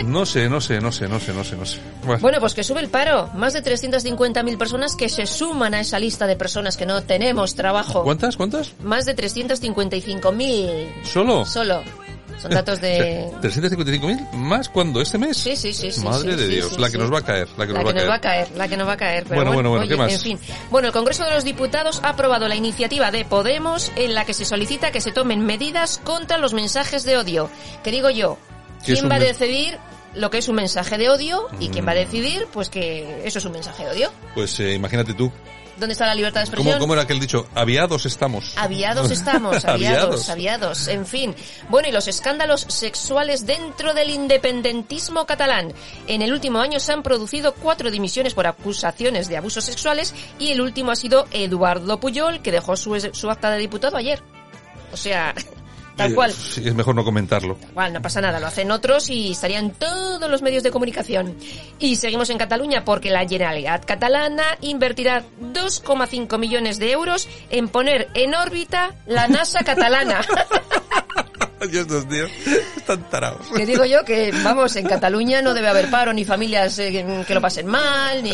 No 0.09 0.25
sé, 0.25 0.49
no 0.49 0.59
sé, 0.59 0.79
no 0.81 0.91
sé, 0.91 1.07
no 1.07 1.19
sé, 1.19 1.33
no 1.33 1.43
sé, 1.43 1.55
no 1.55 1.65
sé. 1.65 1.77
Bueno, 2.03 2.21
Bueno, 2.21 2.39
pues 2.39 2.53
que 2.55 2.63
sube 2.63 2.79
el 2.79 2.89
paro. 2.89 3.29
Más 3.35 3.53
de 3.53 3.61
350.000 3.61 4.57
personas 4.57 4.95
que 4.95 5.07
se 5.09 5.27
suman 5.27 5.73
a 5.75 5.81
esa 5.81 5.99
lista 5.99 6.25
de 6.25 6.35
personas 6.35 6.77
que 6.77 6.85
no 6.87 7.03
tenemos 7.03 7.53
trabajo. 7.55 8.01
¿Cuántas? 8.03 8.37
¿Cuántas? 8.37 8.71
Más 8.81 9.05
de 9.05 9.15
355.000 9.15 11.03
¿Solo? 11.03 11.45
solo. 11.45 11.83
Son 12.41 12.51
datos 12.51 12.79
de... 12.79 13.29
¿355.000 13.41 14.31
más 14.33 14.69
cuándo? 14.69 15.01
¿Este 15.01 15.17
mes? 15.17 15.35
Sí, 15.37 15.55
sí, 15.55 15.73
sí, 15.73 15.91
sí. 15.91 16.01
Madre 16.01 16.31
sí, 16.31 16.37
de 16.37 16.45
sí, 16.45 16.51
Dios, 16.55 16.79
la 16.79 16.89
que 16.89 16.97
nos 16.97 17.11
va 17.13 17.19
a 17.19 17.21
caer, 17.21 17.47
la 17.57 17.67
que 17.67 17.73
nos 17.73 17.85
va 17.85 17.89
a 17.89 17.93
que 17.93 17.99
nos 17.99 18.09
va 18.09 18.15
a 18.15 18.21
caer. 18.21 18.47
la 18.55 18.67
que 18.67 18.77
nos 18.77 18.87
va 18.87 18.93
a 18.93 18.97
caer. 18.97 19.23
Pero 19.23 19.35
Bueno, 19.35 19.51
bueno, 19.53 19.69
bueno, 19.69 19.83
oye, 19.85 19.91
¿qué 19.93 19.97
más? 19.97 20.13
En 20.13 20.19
fin. 20.21 20.39
Bueno, 20.71 20.87
el 20.87 20.93
Congreso 20.93 21.23
de 21.25 21.31
los 21.31 21.43
Diputados 21.43 21.99
ha 22.03 22.09
aprobado 22.09 22.47
la 22.47 22.55
iniciativa 22.55 23.11
de 23.11 23.25
Podemos 23.25 23.91
en 23.95 24.13
la 24.15 24.25
que 24.25 24.33
se 24.33 24.45
solicita 24.45 24.91
que 24.91 25.01
se 25.01 25.11
tomen 25.11 25.45
medidas 25.45 25.99
contra 26.03 26.37
los 26.37 26.53
mensajes 26.53 27.03
de 27.03 27.17
odio. 27.17 27.49
Que 27.83 27.91
digo 27.91 28.09
yo, 28.09 28.37
¿Qué 28.85 28.93
es 28.93 28.99
¿quién 28.99 29.11
va 29.11 29.15
a 29.15 29.19
decidir 29.19 29.77
lo 30.15 30.29
que 30.31 30.39
es 30.39 30.47
un 30.47 30.55
mensaje 30.55 30.97
de 30.97 31.09
odio 31.09 31.47
y 31.59 31.67
quién 31.69 31.85
va 31.85 31.91
a 31.91 31.95
Mm. 31.95 31.97
decidir 31.99 32.47
pues 32.53 32.69
que 32.69 33.21
eso 33.25 33.39
es 33.39 33.45
un 33.45 33.51
mensaje 33.51 33.83
de 33.83 33.89
odio? 33.91 34.11
Pues 34.33 34.59
eh, 34.59 34.73
imagínate 34.73 35.13
tú. 35.13 35.31
¿Dónde 35.79 35.93
está 35.93 36.05
la 36.05 36.15
libertad 36.15 36.41
de 36.41 36.45
¿Cómo, 36.47 36.55
expresión? 36.55 36.79
¿Cómo 36.79 36.93
era 36.93 37.03
aquel 37.03 37.19
dicho? 37.19 37.47
Aviados 37.55 38.05
estamos. 38.05 38.53
Aviados 38.57 39.11
estamos, 39.11 39.63
aviados, 39.65 40.29
aviados, 40.29 40.87
en 40.87 41.05
fin. 41.05 41.35
Bueno, 41.69 41.87
y 41.87 41.91
los 41.91 42.07
escándalos 42.07 42.61
sexuales 42.67 43.45
dentro 43.45 43.93
del 43.93 44.09
independentismo 44.09 45.25
catalán. 45.25 45.73
En 46.07 46.21
el 46.21 46.33
último 46.33 46.59
año 46.59 46.79
se 46.79 46.91
han 46.91 47.03
producido 47.03 47.53
cuatro 47.53 47.91
dimisiones 47.91 48.33
por 48.33 48.47
acusaciones 48.47 49.29
de 49.29 49.37
abusos 49.37 49.63
sexuales 49.63 50.13
y 50.37 50.51
el 50.51 50.61
último 50.61 50.91
ha 50.91 50.95
sido 50.95 51.27
Eduardo 51.31 51.99
Puyol, 51.99 52.41
que 52.41 52.51
dejó 52.51 52.75
su, 52.75 52.99
su 53.13 53.29
acta 53.29 53.51
de 53.51 53.59
diputado 53.59 53.97
ayer. 53.97 54.21
O 54.91 54.97
sea, 54.97 55.33
tal 55.99 56.15
cual. 56.15 56.33
sí, 56.33 56.61
es 56.65 56.73
mejor 56.73 56.95
no 56.95 57.03
comentarlo. 57.03 57.57
Igual, 57.69 57.93
no 57.93 58.01
pasa 58.01 58.21
nada, 58.21 58.39
lo 58.39 58.47
hacen 58.47 58.71
otros 58.71 59.09
y 59.09 59.31
estarían 59.31 59.71
todos 59.71 60.29
los 60.29 60.41
medios 60.41 60.63
de 60.63 60.71
comunicación. 60.71 61.35
Y 61.79 61.95
seguimos 61.95 62.29
en 62.29 62.37
Cataluña 62.37 62.83
porque 62.83 63.09
la 63.09 63.27
Generalitat 63.27 63.85
catalana 63.85 64.43
invertirá 64.61 65.23
2,5 65.41 66.37
millones 66.37 66.79
de 66.79 66.91
euros 66.91 67.27
en 67.49 67.69
poner 67.69 68.09
en 68.13 68.35
órbita 68.35 68.95
la 69.05 69.27
NASA 69.27 69.63
catalana. 69.63 70.21
Estos 71.61 72.07
tíos 72.07 72.29
están 72.77 73.09
tarados. 73.09 73.47
que 73.55 73.65
digo 73.65 73.85
yo 73.85 74.03
que, 74.05 74.31
vamos, 74.43 74.75
en 74.75 74.85
Cataluña 74.87 75.41
no 75.41 75.53
debe 75.53 75.67
haber 75.67 75.89
paro, 75.89 76.13
ni 76.13 76.25
familias 76.25 76.77
eh, 76.79 77.23
que 77.27 77.33
lo 77.33 77.41
pasen 77.41 77.67
mal, 77.67 78.23
ni, 78.23 78.31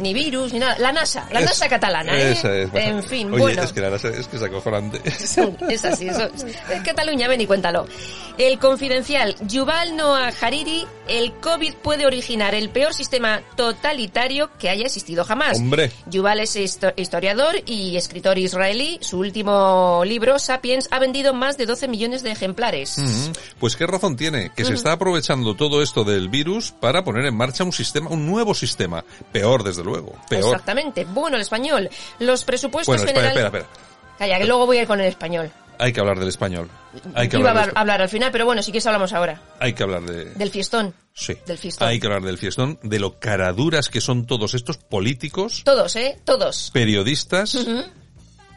ni 0.00 0.14
virus, 0.14 0.52
ni 0.52 0.58
nada. 0.58 0.76
La 0.78 0.92
NASA, 0.92 1.26
la 1.32 1.40
Es- 1.40 1.46
NASA 1.46 1.68
catalana, 1.68 2.16
¿eh? 2.18 2.32
Esa 2.32 2.54
es. 2.56 2.70
bueno. 2.70 2.98
En 2.98 3.04
fin, 3.04 3.28
Oye, 3.32 3.42
bueno. 3.42 3.62
es 3.62 3.72
que 3.72 3.80
la 3.80 3.90
NASA 3.90 4.08
es 4.08 4.26
que 4.28 4.36
es 4.36 4.42
acojonante. 4.42 5.00
Es 5.04 5.84
así, 5.84 6.08
eso. 6.08 6.22
Es 6.70 6.82
Cataluña, 6.84 7.28
ven 7.28 7.40
y 7.40 7.46
cuéntalo. 7.46 7.86
El 8.38 8.58
confidencial 8.58 9.36
Yuval 9.46 9.94
Noah 9.96 10.32
Hariri, 10.40 10.86
el 11.06 11.32
COVID 11.34 11.74
puede 11.74 12.06
originar 12.06 12.54
el 12.54 12.70
peor 12.70 12.94
sistema 12.94 13.42
totalitario 13.56 14.50
que 14.58 14.70
haya 14.70 14.86
existido 14.86 15.24
jamás. 15.24 15.58
Hombre. 15.58 15.90
Yuval 16.06 16.40
es 16.40 16.56
histo- 16.56 16.94
historiador 16.96 17.56
y 17.66 17.96
escritor 17.96 18.38
israelí. 18.38 18.98
Su 19.02 19.18
último 19.18 20.02
libro, 20.06 20.38
Sapiens, 20.38 20.88
ha 20.90 20.98
vendido 20.98 21.34
más 21.34 21.58
de 21.58 21.66
12 21.66 21.88
millones 21.88 22.22
de 22.22 22.30
ejemplares. 22.30 22.51
Mm, 22.52 23.32
Pues 23.58 23.76
qué 23.76 23.86
razón 23.86 24.16
tiene, 24.16 24.50
que 24.54 24.64
se 24.64 24.74
está 24.74 24.92
aprovechando 24.92 25.54
todo 25.54 25.82
esto 25.82 26.04
del 26.04 26.28
virus 26.28 26.72
para 26.72 27.04
poner 27.04 27.24
en 27.26 27.36
marcha 27.36 27.64
un 27.64 27.72
sistema, 27.72 28.10
un 28.10 28.26
nuevo 28.26 28.54
sistema. 28.54 29.04
Peor, 29.32 29.62
desde 29.64 29.82
luego. 29.84 30.14
Peor. 30.28 30.52
Exactamente. 30.52 31.04
Bueno, 31.04 31.36
el 31.36 31.42
español. 31.42 31.88
Los 32.18 32.44
presupuestos 32.44 32.86
Bueno, 32.96 33.04
espera, 33.04 33.28
generales... 33.30 33.44
espera, 33.46 33.64
espera. 33.72 34.16
Calla, 34.18 34.38
que 34.38 34.44
luego 34.46 34.66
voy 34.66 34.78
a 34.78 34.82
ir 34.82 34.86
con 34.86 35.00
el 35.00 35.06
español. 35.06 35.50
Hay 35.78 35.92
que 35.92 35.98
hablar 36.00 36.18
del 36.18 36.28
español. 36.28 36.68
Hay 37.14 37.28
que 37.28 37.38
Iba 37.38 37.48
a 37.48 37.50
hablar, 37.52 37.66
del, 37.68 37.76
hablar 37.78 38.02
al 38.02 38.08
final, 38.08 38.30
pero 38.30 38.44
bueno, 38.44 38.62
si 38.62 38.70
quieres 38.70 38.86
hablamos 38.86 39.12
ahora. 39.14 39.40
hay 39.58 39.72
que 39.72 39.82
hablar 39.82 40.02
de... 40.02 40.26
Del 40.34 40.50
fiestón. 40.50 40.94
Sí. 41.12 41.34
Del 41.46 41.58
fiestón. 41.58 41.88
Hay 41.88 41.98
que 41.98 42.06
hablar 42.06 42.22
del 42.22 42.38
fiestón, 42.38 42.78
de 42.82 43.00
lo 43.00 43.18
caraduras 43.18 43.88
que 43.88 44.00
son 44.00 44.26
todos 44.26 44.54
estos 44.54 44.76
políticos, 44.76 45.62
Todos, 45.64 45.96
¿eh? 45.96 46.20
Todos. 46.24 46.70
periodistas, 46.72 47.56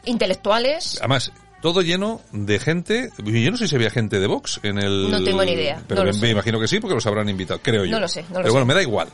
Intelectuales. 0.04 0.98
además, 1.00 1.32
todo 1.62 1.82
lleno 1.82 2.20
de 2.32 2.58
gente, 2.58 3.10
yo 3.18 3.50
no 3.50 3.56
sé 3.56 3.66
si 3.68 3.74
había 3.74 3.90
gente 3.90 4.20
de 4.20 4.26
Vox 4.26 4.60
en 4.62 4.78
el... 4.78 5.10
No 5.10 5.22
tengo 5.24 5.44
ni 5.44 5.52
idea, 5.52 5.82
Pero 5.88 6.04
no 6.04 6.12
me, 6.18 6.30
imagino 6.30 6.60
que 6.60 6.68
sí, 6.68 6.78
porque 6.80 6.94
los 6.94 7.06
habrán 7.06 7.28
invitado, 7.28 7.58
creo 7.62 7.84
yo. 7.84 7.92
No 7.92 8.00
lo 8.00 8.08
sé, 8.08 8.22
no 8.30 8.36
lo 8.38 8.42
Pero 8.42 8.52
bueno, 8.52 8.64
sé. 8.64 8.68
me 8.68 8.74
da 8.74 8.82
igual. 8.82 9.08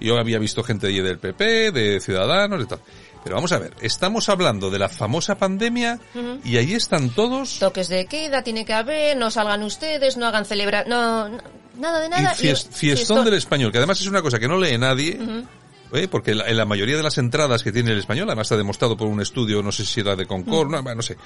Yo 0.00 0.18
había 0.18 0.38
visto 0.38 0.62
gente 0.62 0.88
allí 0.88 1.00
del 1.00 1.18
PP, 1.18 1.72
de 1.72 2.00
Ciudadanos 2.00 2.62
y 2.62 2.66
tal. 2.66 2.80
Pero 3.22 3.36
vamos 3.36 3.52
a 3.52 3.58
ver, 3.58 3.72
estamos 3.80 4.28
hablando 4.28 4.70
de 4.70 4.78
la 4.78 4.88
famosa 4.90 5.36
pandemia 5.38 5.98
y 6.44 6.56
ahí 6.58 6.74
están 6.74 7.08
todos... 7.10 7.58
Toques 7.58 7.88
de 7.88 8.04
queda 8.06 8.42
tiene 8.42 8.64
que 8.66 8.74
haber, 8.74 9.16
no 9.16 9.30
salgan 9.30 9.62
ustedes, 9.62 10.16
no 10.18 10.26
hagan 10.26 10.44
celebrar, 10.44 10.86
no, 10.86 11.28
no- 11.30 11.38
nada 11.78 12.00
de 12.00 12.06
Y 12.06 12.10
nada. 12.10 12.34
fies- 12.34 12.68
fiestón 12.70 13.24
del 13.24 13.34
español, 13.34 13.72
que 13.72 13.78
además 13.78 13.98
es 14.00 14.06
una 14.08 14.20
cosa 14.20 14.38
que 14.38 14.46
no 14.46 14.58
lee 14.58 14.76
nadie 14.76 15.18
¿eh? 15.96 16.08
porque 16.08 16.32
en 16.32 16.56
la, 16.56 16.64
mayoría 16.64 16.96
de 16.96 17.02
las 17.02 17.18
entradas 17.18 17.62
que 17.62 17.72
tiene 17.72 17.92
el 17.92 17.98
español, 17.98 18.28
además 18.28 18.46
está 18.46 18.56
demostrado 18.56 18.96
por 18.96 19.08
un 19.08 19.20
estudio, 19.20 19.62
no 19.62 19.72
sé 19.72 19.84
si 19.84 20.00
era 20.00 20.16
de 20.16 20.26
Concord, 20.26 20.68
mm. 20.68 20.84
no, 20.84 20.94
no, 20.94 21.02
sé, 21.02 21.16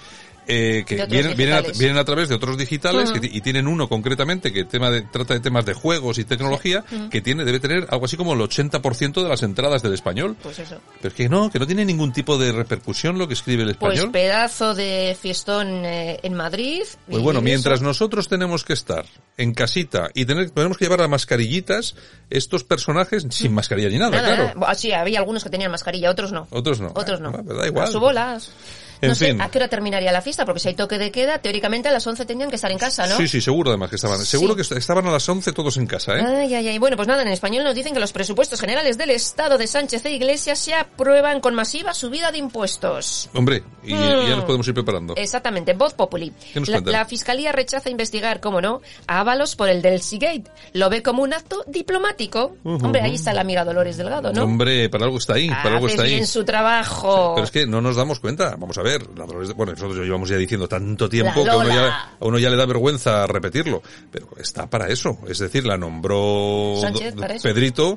eh, 0.47 0.85
que 0.87 1.07
vienen, 1.07 1.37
vienen 1.37 1.99
a, 1.99 2.05
través 2.05 2.29
de 2.29 2.35
otros 2.35 2.57
digitales 2.57 3.13
mm. 3.13 3.25
y 3.25 3.41
tienen 3.43 3.67
uno 3.67 3.89
concretamente 3.89 4.53
que 4.53 4.65
tema 4.65 4.91
de, 4.91 5.03
trata 5.03 5.35
de 5.35 5.41
temas 5.41 5.67
de 5.67 5.75
juegos 5.75 6.19
y 6.19 6.25
tecnología, 6.25 6.85
mm. 6.91 7.09
que 7.09 7.21
tiene, 7.21 7.45
debe 7.45 7.61
tener 7.61 7.87
algo 7.91 8.07
así 8.07 8.17
como 8.17 8.33
el 8.33 8.41
80% 8.41 9.23
de 9.23 9.29
las 9.29 9.43
entradas 9.43 9.83
del 9.83 9.93
español. 9.93 10.37
Pues 10.43 10.59
eso. 10.59 10.81
Pero 10.97 11.09
es 11.09 11.15
que 11.15 11.29
no, 11.29 11.51
que 11.51 11.59
no 11.59 11.67
tiene 11.67 11.85
ningún 11.85 12.13
tipo 12.13 12.39
de 12.39 12.53
repercusión 12.53 13.19
lo 13.19 13.29
que 13.29 13.35
escribe 13.35 13.63
el 13.63 13.75
pues 13.75 13.95
español. 13.95 14.11
Pues 14.11 14.23
pedazo 14.23 14.75
de 14.75 15.17
fiestón 15.21 15.85
eh, 15.85 16.19
en 16.23 16.35
Madrid. 16.35 16.83
Pues 17.09 17.23
bueno, 17.23 17.41
mientras 17.41 17.83
nosotros 17.83 18.29
tenemos 18.29 18.65
que 18.65 18.73
estar 18.73 19.05
en 19.37 19.55
casita 19.55 20.11
y 20.15 20.25
tener, 20.25 20.51
tenemos 20.51 20.79
que 20.79 20.87
llevar 20.87 21.01
las 21.01 21.09
mascarillitas, 21.09 21.95
estos 22.31 22.65
personajes 22.65 23.27
sin 23.31 23.53
mascarilla 23.53 23.89
ni 23.89 23.99
nada, 23.99 24.19
claro. 24.19 24.58
Sí, 24.75 24.93
había 24.93 25.19
algunos 25.19 25.45
que 25.45 25.51
tenían 25.51 25.71
mascarilla, 25.71 26.11
otros 26.11 26.33
no. 26.33 26.47
Otros 26.51 26.81
no. 26.81 26.93
Otros 26.95 27.21
no. 27.21 27.31
Ah, 27.31 27.43
da 27.43 27.67
igual. 27.67 27.91
bolas 27.99 28.51
no 29.03 29.15
sé 29.15 29.37
a 29.39 29.51
qué 29.51 29.59
hora 29.59 29.69
terminaría 29.69 30.13
la 30.13 30.23
fiesta, 30.23 30.45
porque 30.45 30.61
si 30.61 30.69
hay 30.69 30.75
toque 30.75 30.99
de 30.99 31.11
queda, 31.11 31.39
teóricamente 31.39 31.89
a 31.89 31.93
las 31.93 32.07
11 32.07 32.25
tendrían 32.25 32.51
que 32.51 32.57
estar 32.57 32.71
en 32.71 32.79
casa, 32.79 33.07
¿no? 33.07 33.17
Sí, 33.17 33.29
sí, 33.29 33.41
seguro 33.41 33.71
además 33.71 33.91
que 33.91 33.97
estaban. 33.97 34.19
Seguro 34.25 34.57
que 34.57 34.63
estaban 34.63 35.07
a 35.07 35.11
las 35.11 35.29
11 35.29 35.53
todos 35.53 35.77
en 35.77 35.87
casa, 35.87 36.17
¿eh? 36.17 36.25
Ay, 36.25 36.55
ay, 36.55 36.69
ay. 36.69 36.79
Bueno, 36.79 36.97
pues 36.97 37.09
nada, 37.09 37.23
en 37.23 37.29
español 37.29 37.65
nos 37.65 37.75
dicen 37.75 37.95
que 37.95 38.01
los 38.01 38.13
presupuestos 38.13 38.61
generales 38.61 38.99
del 38.99 39.11
Estado 39.11 39.59
de 39.59 39.67
Sánchez 39.67 40.05
e 40.07 40.13
Iglesias 40.13 40.59
se 40.59 40.75
aprueban 40.75 41.41
con 41.41 41.55
masiva 41.55 41.95
subida 41.95 42.33
de 42.33 42.39
impuestos. 42.39 43.29
Hombre, 43.35 43.63
y 43.83 43.91
ya 43.91 43.97
nos 43.99 44.45
hmm. 44.45 44.47
podemos 44.47 44.69
ir 44.69 44.75
preparando. 44.75 45.15
Exactamente, 45.17 45.75
voz 45.75 45.95
populi. 45.95 46.33
la, 46.85 47.05
Fiscalía 47.05 47.53
rechaza 47.53 47.91
investigar, 47.91 48.41
como 48.41 48.61
no, 48.61 48.81
a 49.07 49.21
Ábalos 49.21 49.57
por 49.57 49.69
el 49.69 49.83
del 49.83 50.03
Seagate. 50.03 50.45
Lo 50.73 50.91
ve 50.91 51.03
como 51.03 51.23
un 51.23 51.33
acto 51.33 51.65
diplomático. 51.67 52.57
Hombre, 52.65 53.03
ahí 53.03 53.15
está 53.15 53.33
la 53.33 53.41
amiga 53.43 53.65
Dolores 53.65 53.97
Delgado, 53.97 54.33
¿no? 54.33 54.45
Hombre, 54.45 54.89
para 54.89 55.05
algo 55.05 55.19
está 55.19 55.35
ahí, 55.35 55.49
para 55.49 55.77
algo 55.77 55.89
está 55.89 56.03
ahí. 56.03 56.15
bien 56.15 56.27
su 56.27 56.45
trabajo. 56.45 57.33
pero 57.35 57.45
es 57.45 57.51
que 57.51 57.67
no 57.67 57.81
nos 57.81 57.97
damos 57.97 58.21
cuenta. 58.21 58.57
Vamos 58.57 58.77
a 58.79 58.83
ver, 58.83 58.88
bueno, 59.57 59.73
nosotros 59.73 59.97
llevamos 59.99 60.29
ya 60.29 60.37
diciendo 60.37 60.69
tanto 60.69 61.09
tiempo 61.09 61.45
que 61.45 61.51
a 61.51 61.57
uno, 62.21 62.39
ya, 62.39 62.51
le 62.51 62.57
da 62.57 62.67
vergüenza 62.67 63.27
repetirse, 63.27 63.81
pero 64.11 64.29
está 64.39 64.69
para 64.69 64.89
eso. 64.89 65.19
Es 65.29 65.39
decir, 65.39 65.67
la 65.67 65.77
nombró 65.77 66.75
Pedrito 67.43 67.97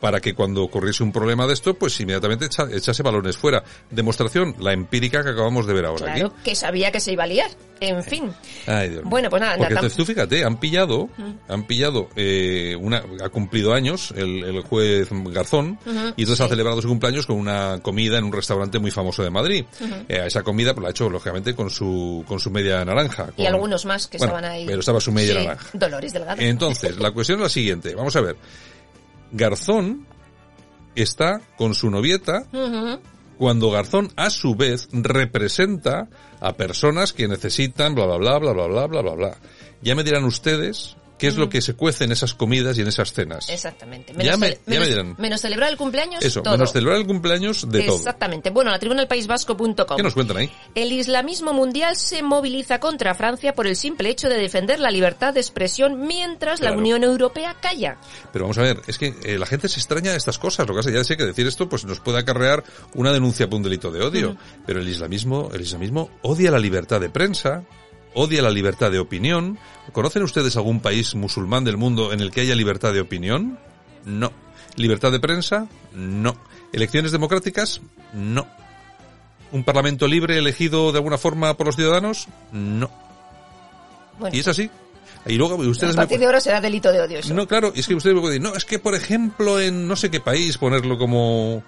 para 0.00 0.20
que 0.20 0.34
cuando 0.34 0.64
ocurriese 0.64 1.04
un 1.04 1.12
problema 1.12 1.46
de 1.46 1.54
esto, 1.54 1.74
pues 1.74 1.98
inmediatamente 2.00 2.46
echase 2.46 3.02
balones 3.04 3.36
fuera. 3.36 3.62
Demostración, 3.88 4.56
la 4.58 4.72
empírica 4.72 5.22
que 5.22 5.30
acabamos 5.30 5.64
de 5.66 5.74
ver 5.74 5.86
ahora. 5.86 6.14
Claro, 6.14 6.34
que 6.42 6.56
sabía 6.56 6.90
que 6.90 6.98
se 6.98 7.12
iba 7.12 7.22
a 7.22 7.28
liar. 7.28 7.50
En 7.78 8.02
fin. 8.02 8.30
Ay, 8.66 8.90
Dios 8.90 9.02
bueno, 9.04 9.28
pues 9.28 9.42
nada. 9.42 9.56
Porque 9.56 9.90
tú 9.90 10.04
fíjate, 10.04 10.44
han 10.44 10.58
pillado, 10.58 11.08
han 11.48 11.66
pillado, 11.66 12.08
eh, 12.16 12.76
una, 12.80 13.02
ha 13.22 13.28
cumplido 13.28 13.74
años 13.74 14.12
el, 14.16 14.62
juez 14.62 15.08
Garzón, 15.10 15.78
y 16.16 16.22
entonces 16.22 16.40
ha 16.40 16.48
celebrado 16.48 16.80
su 16.80 16.88
cumpleaños 16.88 17.26
con 17.26 17.36
una 17.36 17.80
comida 17.82 18.18
en 18.18 18.24
un 18.24 18.32
restaurante 18.32 18.78
muy 18.78 18.90
famoso 18.90 19.22
de 19.22 19.30
Madrid. 19.30 19.64
Eh, 20.08 20.20
esa 20.32 20.42
comida 20.42 20.74
pues, 20.74 20.82
la 20.82 20.88
ha 20.88 20.90
hecho, 20.90 21.08
lógicamente, 21.08 21.54
con 21.54 21.70
su, 21.70 22.24
con 22.26 22.40
su 22.40 22.50
media 22.50 22.84
naranja. 22.84 23.30
y 23.36 23.46
algunos 23.46 23.84
más 23.84 24.06
que 24.06 24.16
estaban 24.16 24.44
ahí. 24.44 24.66
Pero 24.66 24.80
estaba 24.80 25.00
su 25.00 25.12
media 25.12 25.34
naranja. 25.34 25.66
Dolores 25.74 26.12
Delgado. 26.12 26.40
Entonces, 26.40 26.98
la 26.98 27.12
cuestión 27.12 27.38
es 27.38 27.42
la 27.44 27.48
siguiente. 27.48 27.94
Vamos 27.94 28.16
a 28.16 28.20
ver. 28.20 28.36
Garzón 29.30 30.06
está 30.94 31.40
con 31.56 31.74
su 31.74 31.90
novieta 31.90 32.44
cuando 33.38 33.70
Garzón 33.70 34.12
a 34.16 34.30
su 34.30 34.54
vez 34.54 34.88
representa 34.92 36.08
a 36.40 36.52
personas 36.54 37.12
que 37.12 37.28
necesitan 37.28 37.94
bla 37.94 38.06
bla 38.06 38.16
bla 38.16 38.38
bla 38.38 38.52
bla 38.52 38.66
bla 38.66 38.86
bla 38.86 39.02
bla 39.02 39.14
bla. 39.14 39.36
Ya 39.80 39.94
me 39.94 40.04
dirán 40.04 40.24
ustedes 40.24 40.96
qué 41.18 41.28
es 41.28 41.36
lo 41.36 41.48
que 41.48 41.60
se 41.60 41.74
cuece 41.74 42.04
en 42.04 42.12
esas 42.12 42.34
comidas 42.34 42.76
y 42.78 42.82
en 42.82 42.88
esas 42.88 43.12
cenas. 43.12 43.48
Exactamente. 43.48 44.12
Menos, 44.14 44.38
menos, 45.18 45.40
celebrar 45.40 45.70
el 45.70 45.76
cumpleaños, 45.76 46.22
Eso, 46.22 46.42
menos 46.42 46.72
celebrar 46.72 46.98
el 46.98 47.06
cumpleaños 47.06 47.70
de 47.70 47.82
todo. 47.82 47.96
Exactamente. 47.96 48.50
Bueno, 48.50 48.70
la 48.70 48.78
tribuna 48.78 49.00
del 49.00 49.08
País 49.08 49.26
Vasco.com. 49.26 49.96
¿Qué 49.96 50.02
nos 50.02 50.14
cuentan 50.14 50.36
ahí? 50.38 50.50
El 50.74 50.92
islamismo 50.92 51.52
mundial 51.52 51.96
se 51.96 52.22
moviliza 52.22 52.80
contra 52.80 53.14
Francia 53.14 53.54
por 53.54 53.66
el 53.66 53.76
simple 53.76 54.10
hecho 54.10 54.28
de 54.28 54.36
defender 54.36 54.80
la 54.80 54.90
libertad 54.90 55.34
de 55.34 55.40
expresión 55.40 56.06
mientras 56.06 56.60
la 56.60 56.72
Unión 56.72 57.04
Europea 57.04 57.56
calla. 57.60 57.98
Pero 58.32 58.44
vamos 58.44 58.58
a 58.58 58.62
ver, 58.62 58.82
es 58.86 58.98
que 58.98 59.14
eh, 59.24 59.38
la 59.38 59.46
gente 59.46 59.68
se 59.68 59.78
extraña 59.78 60.12
de 60.12 60.16
estas 60.16 60.38
cosas. 60.38 60.66
Lo 60.66 60.74
que 60.74 60.78
pasa 60.78 60.90
ya 60.90 61.04
sé 61.04 61.16
que 61.16 61.24
decir 61.24 61.46
esto 61.46 61.68
pues 61.68 61.84
nos 61.84 62.00
puede 62.00 62.18
acarrear 62.18 62.64
una 62.94 63.12
denuncia 63.12 63.48
por 63.48 63.56
un 63.58 63.62
delito 63.62 63.90
de 63.90 64.02
odio. 64.02 64.36
Pero 64.66 64.80
el 64.80 64.88
islamismo, 64.88 65.50
el 65.52 65.60
islamismo 65.60 66.10
odia 66.22 66.50
la 66.50 66.58
libertad 66.58 67.00
de 67.00 67.10
prensa, 67.10 67.64
odia 68.14 68.42
la 68.42 68.50
libertad 68.50 68.90
de 68.90 68.98
opinión. 68.98 69.58
¿Conocen 69.92 70.22
ustedes 70.22 70.56
algún 70.56 70.80
país 70.80 71.14
musulmán 71.14 71.64
del 71.64 71.76
mundo 71.76 72.12
en 72.12 72.20
el 72.20 72.30
que 72.30 72.42
haya 72.42 72.54
libertad 72.54 72.92
de 72.92 73.00
opinión? 73.00 73.58
No. 74.04 74.32
¿Libertad 74.76 75.12
de 75.12 75.20
prensa? 75.20 75.68
No. 75.94 76.36
¿Elecciones 76.72 77.12
democráticas? 77.12 77.80
No. 78.12 78.46
¿Un 79.52 79.64
parlamento 79.64 80.08
libre 80.08 80.38
elegido 80.38 80.92
de 80.92 80.98
alguna 80.98 81.18
forma 81.18 81.56
por 81.56 81.66
los 81.66 81.76
ciudadanos? 81.76 82.28
No. 82.52 82.90
Y 84.32 84.40
es 84.40 84.48
así. 84.48 84.70
Y 85.26 85.34
luego 85.34 85.56
ustedes 85.56 85.94
a 85.94 85.98
partir 85.98 86.18
de 86.18 86.26
ahora 86.26 86.40
será 86.40 86.60
delito 86.60 86.90
de 86.90 87.00
odio. 87.00 87.20
No, 87.32 87.46
claro, 87.46 87.72
es 87.74 87.86
que 87.86 87.94
ustedes 87.94 88.14
me 88.14 88.20
pueden 88.20 88.42
decir, 88.42 88.50
no, 88.50 88.56
es 88.56 88.64
que 88.64 88.78
por 88.78 88.94
ejemplo 88.94 89.60
en 89.60 89.86
no 89.86 89.94
sé 89.94 90.10
qué 90.10 90.20
país 90.20 90.58
ponerlo 90.58 90.98
como 90.98 91.62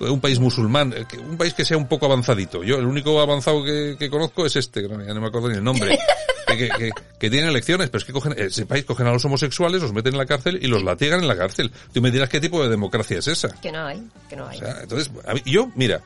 un 0.00 0.20
país 0.20 0.38
musulmán, 0.38 0.94
eh, 0.96 1.04
un 1.18 1.36
país 1.36 1.54
que 1.54 1.64
sea 1.64 1.76
un 1.76 1.86
poco 1.86 2.06
avanzadito. 2.06 2.64
Yo 2.64 2.78
el 2.78 2.86
único 2.86 3.20
avanzado 3.20 3.62
que, 3.62 4.08
conozco 4.10 4.46
es 4.46 4.56
este, 4.56 4.82
que 4.82 4.88
no, 4.88 5.20
me 5.20 5.26
acuerdo 5.26 5.48
ni 5.48 5.56
el 5.56 5.64
nombre, 5.64 5.98
que, 6.46 6.92
que, 7.18 7.30
tiene 7.30 7.48
elecciones, 7.48 7.90
pero 7.90 7.98
es 7.98 8.04
que 8.04 8.12
cogen, 8.12 8.34
ese 8.36 8.66
país 8.66 8.84
cogen 8.84 9.06
a 9.06 9.12
los 9.12 9.24
homosexuales, 9.24 9.82
los 9.82 9.92
meten 9.92 10.14
en 10.14 10.18
la 10.18 10.26
cárcel 10.26 10.58
y 10.62 10.68
los 10.68 10.82
latigan 10.82 11.20
en 11.20 11.28
la 11.28 11.36
cárcel. 11.36 11.70
Tú 11.92 12.00
me 12.00 12.10
dirás 12.10 12.28
qué 12.28 12.40
tipo 12.40 12.62
de 12.62 12.70
democracia 12.70 13.18
es 13.18 13.28
esa. 13.28 13.48
Que 13.60 13.70
no 13.70 13.86
hay, 13.86 14.02
que 14.28 14.36
no 14.36 14.48
hay. 14.48 14.58
entonces, 14.82 15.10
yo, 15.44 15.70
mira, 15.74 16.00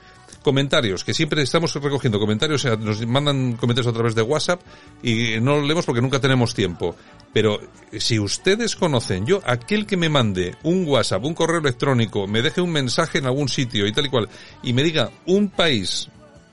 comentarios, 0.45 1.03
que 1.03 1.15
siempre 1.15 1.43
estamos 1.43 1.75
recogiendo 1.75 2.21
comentarios, 2.21 2.65
nos 2.79 3.05
mandan 3.07 3.55
comentarios 3.55 3.93
a 3.93 3.97
través 3.97 4.15
de 4.15 4.23
WhatsApp 4.23 4.61
y 5.03 5.41
no 5.41 5.57
los 5.57 5.67
leemos 5.67 5.87
porque 5.87 6.03
nunca 6.03 6.21
tenemos 6.21 6.55
tiempo. 6.55 6.95
Pero 7.33 7.59
si 7.99 8.21
ustedes 8.21 8.77
conocen, 8.77 9.27
yo, 9.27 9.41
aquel 9.45 9.87
que 9.87 9.97
me 9.97 10.09
mande 10.09 10.55
un 10.63 10.87
WhatsApp, 10.87 11.25
un 11.25 11.35
correo 11.35 11.59
electrónico, 11.59 12.29
me 12.29 12.43
deje 12.43 12.61
un 12.61 12.71
mensaje 12.71 13.19
en 13.19 13.27
algún 13.27 13.49
sitio 13.49 13.87
y 13.87 13.93
tal 13.93 14.07
y 14.07 14.11
cual, 14.11 14.29
y 14.63 14.73
me 14.73 14.85
diga 14.85 15.11
un 15.27 15.49
país 15.49 16.09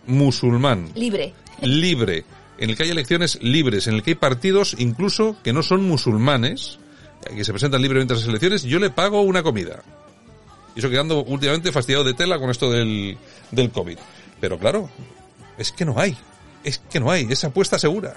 musulmán. 0.07 0.89
Libre. 0.95 1.33
Libre. 1.62 2.24
En 2.57 2.69
el 2.69 2.77
que 2.77 2.83
hay 2.83 2.89
elecciones 2.89 3.39
libres, 3.43 3.88
en 3.88 3.95
el 3.95 4.03
que 4.03 4.12
hay 4.12 4.15
partidos 4.15 4.75
incluso 4.79 5.36
que 5.43 5.51
no 5.53 5.63
son 5.63 5.83
musulmanes, 5.83 6.79
que 7.36 7.43
se 7.43 7.51
presentan 7.51 7.81
libremente 7.81 8.13
a 8.13 8.17
las 8.17 8.25
elecciones, 8.25 8.63
yo 8.63 8.79
le 8.79 8.89
pago 8.89 9.21
una 9.21 9.43
comida. 9.43 9.83
Y 10.75 10.79
eso 10.79 10.89
quedando 10.89 11.23
últimamente 11.23 11.71
fastidiado 11.71 12.03
de 12.03 12.13
tela 12.13 12.39
con 12.39 12.49
esto 12.49 12.71
del, 12.71 13.17
del 13.51 13.71
COVID. 13.71 13.97
Pero 14.39 14.57
claro, 14.57 14.89
es 15.57 15.71
que 15.71 15.85
no 15.85 15.99
hay. 15.99 16.17
Es 16.63 16.79
que 16.79 16.99
no 16.99 17.11
hay. 17.11 17.27
Esa 17.29 17.47
apuesta 17.47 17.77
segura. 17.77 18.15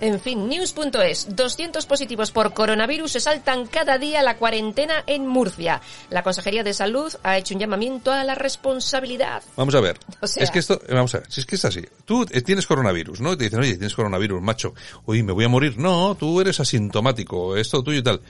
En 0.00 0.20
fin, 0.20 0.48
news.es. 0.48 1.36
200 1.36 1.86
positivos 1.86 2.32
por 2.32 2.52
coronavirus 2.52 3.12
se 3.12 3.20
saltan 3.20 3.66
cada 3.66 3.96
día 3.96 4.22
la 4.22 4.36
cuarentena 4.36 5.04
en 5.06 5.26
Murcia. 5.26 5.80
La 6.10 6.22
Consejería 6.22 6.64
de 6.64 6.74
Salud 6.74 7.12
ha 7.22 7.38
hecho 7.38 7.54
un 7.54 7.60
llamamiento 7.60 8.10
a 8.10 8.24
la 8.24 8.34
responsabilidad. 8.34 9.42
Vamos 9.56 9.74
a 9.74 9.80
ver. 9.80 9.98
Es 10.36 10.50
que 10.50 10.58
esto, 10.58 10.80
vamos 10.88 11.14
a 11.14 11.18
ver, 11.18 11.30
si 11.30 11.40
es 11.40 11.46
que 11.46 11.54
es 11.54 11.64
así. 11.64 11.82
Tú 12.04 12.26
tienes 12.26 12.66
coronavirus, 12.66 13.20
¿no? 13.20 13.32
Y 13.32 13.36
te 13.36 13.44
dicen, 13.44 13.60
oye, 13.60 13.76
tienes 13.76 13.94
coronavirus, 13.94 14.42
macho. 14.42 14.74
Oye, 15.06 15.22
me 15.22 15.32
voy 15.32 15.44
a 15.44 15.48
morir. 15.48 15.78
No, 15.78 16.16
tú 16.16 16.40
eres 16.40 16.58
asintomático, 16.58 17.56
esto 17.56 17.82
tuyo 17.82 18.00
y 18.00 18.02
tal. 18.02 18.20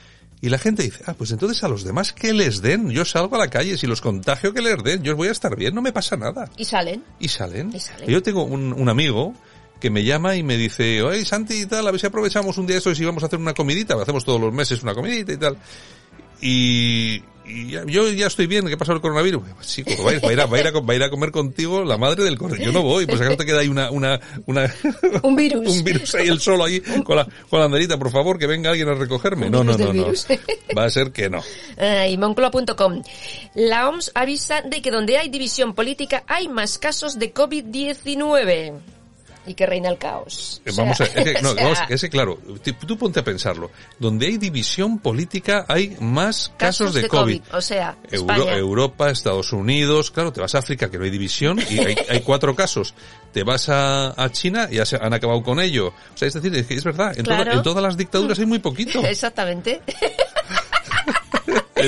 Y 0.45 0.51
la 0.51 0.59
gente 0.59 0.83
dice, 0.83 1.03
ah, 1.07 1.15
pues 1.15 1.31
entonces 1.31 1.65
a 1.65 1.69
los 1.69 1.85
demás 1.85 2.13
que 2.13 2.35
les 2.35 2.61
den, 2.61 2.91
yo 2.91 3.07
salgo 3.07 3.37
a 3.37 3.39
la 3.39 3.49
calle, 3.49 3.79
si 3.79 3.87
los 3.87 4.03
contagio 4.03 4.53
que 4.53 4.61
les 4.61 4.77
den, 4.85 5.03
yo 5.03 5.17
voy 5.17 5.29
a 5.29 5.31
estar 5.31 5.57
bien, 5.57 5.75
no 5.75 5.81
me 5.81 5.91
pasa 5.91 6.19
nada. 6.19 6.51
Y 7.19 7.29
salen. 7.29 7.71
Y 7.73 7.81
salen. 7.81 8.07
Yo 8.07 8.23
tengo 8.23 8.45
un, 8.45 8.75
un 8.75 8.89
amigo 8.91 9.33
que 9.81 9.89
me 9.89 10.05
llama 10.05 10.37
y 10.37 10.43
me 10.43 10.59
dice, 10.59 11.03
oye 11.03 11.25
Santi 11.25 11.63
y 11.63 11.65
tal, 11.65 11.87
a 11.87 11.91
ver 11.91 11.99
si 11.99 12.09
aprovechamos 12.09 12.59
un 12.59 12.67
día 12.67 12.77
eso 12.77 12.91
y 12.91 12.95
si 12.95 13.07
vamos 13.07 13.23
a 13.23 13.27
hacer 13.27 13.39
una 13.39 13.55
comidita, 13.55 13.95
hacemos 13.95 14.23
todos 14.23 14.39
los 14.39 14.53
meses 14.53 14.83
una 14.83 14.93
comidita 14.93 15.33
y 15.33 15.39
tal. 15.39 15.57
Y, 16.41 17.23
y 17.47 17.71
yo 17.71 18.09
ya 18.11 18.27
estoy 18.27 18.47
bien, 18.47 18.67
¿qué 18.67 18.77
pasa 18.77 18.93
el 18.93 19.01
coronavirus? 19.01 19.43
Pues, 19.55 19.67
chico, 19.69 19.91
va, 20.03 20.11
a 20.11 20.15
ir 20.33 20.41
a, 20.41 20.47
va, 20.47 20.57
a 20.57 20.61
ir 20.61 20.67
a, 20.67 20.71
va 20.73 20.93
a 20.93 20.97
ir 20.97 21.03
a 21.03 21.11
comer 21.11 21.31
contigo 21.31 21.85
la 21.85 21.99
madre 21.99 22.25
del 22.25 22.39
coronavirus. 22.39 22.73
Yo 22.73 22.79
no 22.79 22.83
voy, 22.83 23.07
pues 23.07 23.21
acá 23.21 23.37
te 23.37 23.45
queda 23.45 23.61
ahí 23.61 23.69
una, 23.69 23.91
una, 23.91 24.21
una 24.47 24.73
un 25.23 25.37
virus. 25.37 25.69
un 25.77 25.85
virus 25.85 26.15
ahí 26.15 26.29
el 26.29 26.41
solo 26.41 26.65
ahí 26.65 26.81
con 26.81 27.17
la, 27.17 27.27
con 27.49 27.61
la 27.61 27.67
andarita, 27.67 27.99
por 27.99 28.11
favor, 28.11 28.39
que 28.39 28.47
venga 28.47 28.71
alguien 28.71 28.89
a 28.89 28.95
recogerme. 28.95 29.51
No, 29.51 29.63
no, 29.63 29.77
no, 29.77 29.93
no. 29.93 30.07
Va 30.77 30.85
a 30.85 30.91
ser 30.91 31.13
que 31.13 31.29
no. 31.29 31.43
y 32.09 32.17
Moncloa.com. 32.17 33.03
La 33.55 33.89
OMS 33.89 34.13
avisa 34.15 34.63
de 34.63 34.81
que 34.81 34.91
donde 34.91 35.19
hay 35.19 35.29
división 35.29 35.75
política 35.75 36.25
hay 36.27 36.49
más 36.49 36.79
casos 36.79 37.19
de 37.19 37.33
COVID-19 37.35 38.94
y 39.47 39.55
que 39.55 39.67
reina 39.67 39.89
el 39.89 39.99
caos. 39.99 40.63
Eh, 40.65 40.73
vamos 40.77 41.01
a 41.01 41.05
es 41.05 42.01
que, 42.01 42.09
claro, 42.11 42.39
tú 42.87 42.99
ponte 42.99 43.21
a 43.21 43.25
pensarlo. 43.25 43.71
Donde 43.99 44.27
hay 44.27 44.39
división 44.39 44.99
política 44.99 45.65
hay 45.69 45.97
más 46.01 46.53
casos, 46.57 46.95
de, 46.95 47.09
COVID. 47.09 47.43
O 47.53 47.61
sea, 47.61 47.97
Europa, 48.11 49.11
Estados 49.11 49.53
Unidos, 49.53 50.11
claro, 50.11 50.33
te 50.33 50.41
vas 50.41 50.55
a 50.55 50.59
África 50.59 50.91
que 50.91 50.99
no 50.99 51.05
hay 51.05 51.11
división 51.11 51.59
y 51.71 51.79
hay, 51.79 51.97
hay 52.09 52.21
cuatro 52.21 52.55
casos. 52.55 52.95
Te 53.33 53.43
vas 53.43 53.69
a, 53.69 54.15
China 54.31 54.69
y 54.71 54.77
ya 54.77 54.87
se 54.87 54.97
han 54.97 55.13
acabado 55.13 55.43
con 55.43 55.61
ello. 55.61 55.89
O 55.89 56.17
sea, 56.17 56.29
es 56.29 56.35
decir, 56.35 56.55
es, 56.55 56.85
verdad, 56.85 57.19
en, 57.19 57.31
en 57.31 57.63
todas 57.63 57.83
las 57.83 57.97
dictaduras 57.97 58.39
hay 58.39 58.47
muy 58.47 58.59
poquito. 58.59 59.01
Exactamente. 59.05 59.83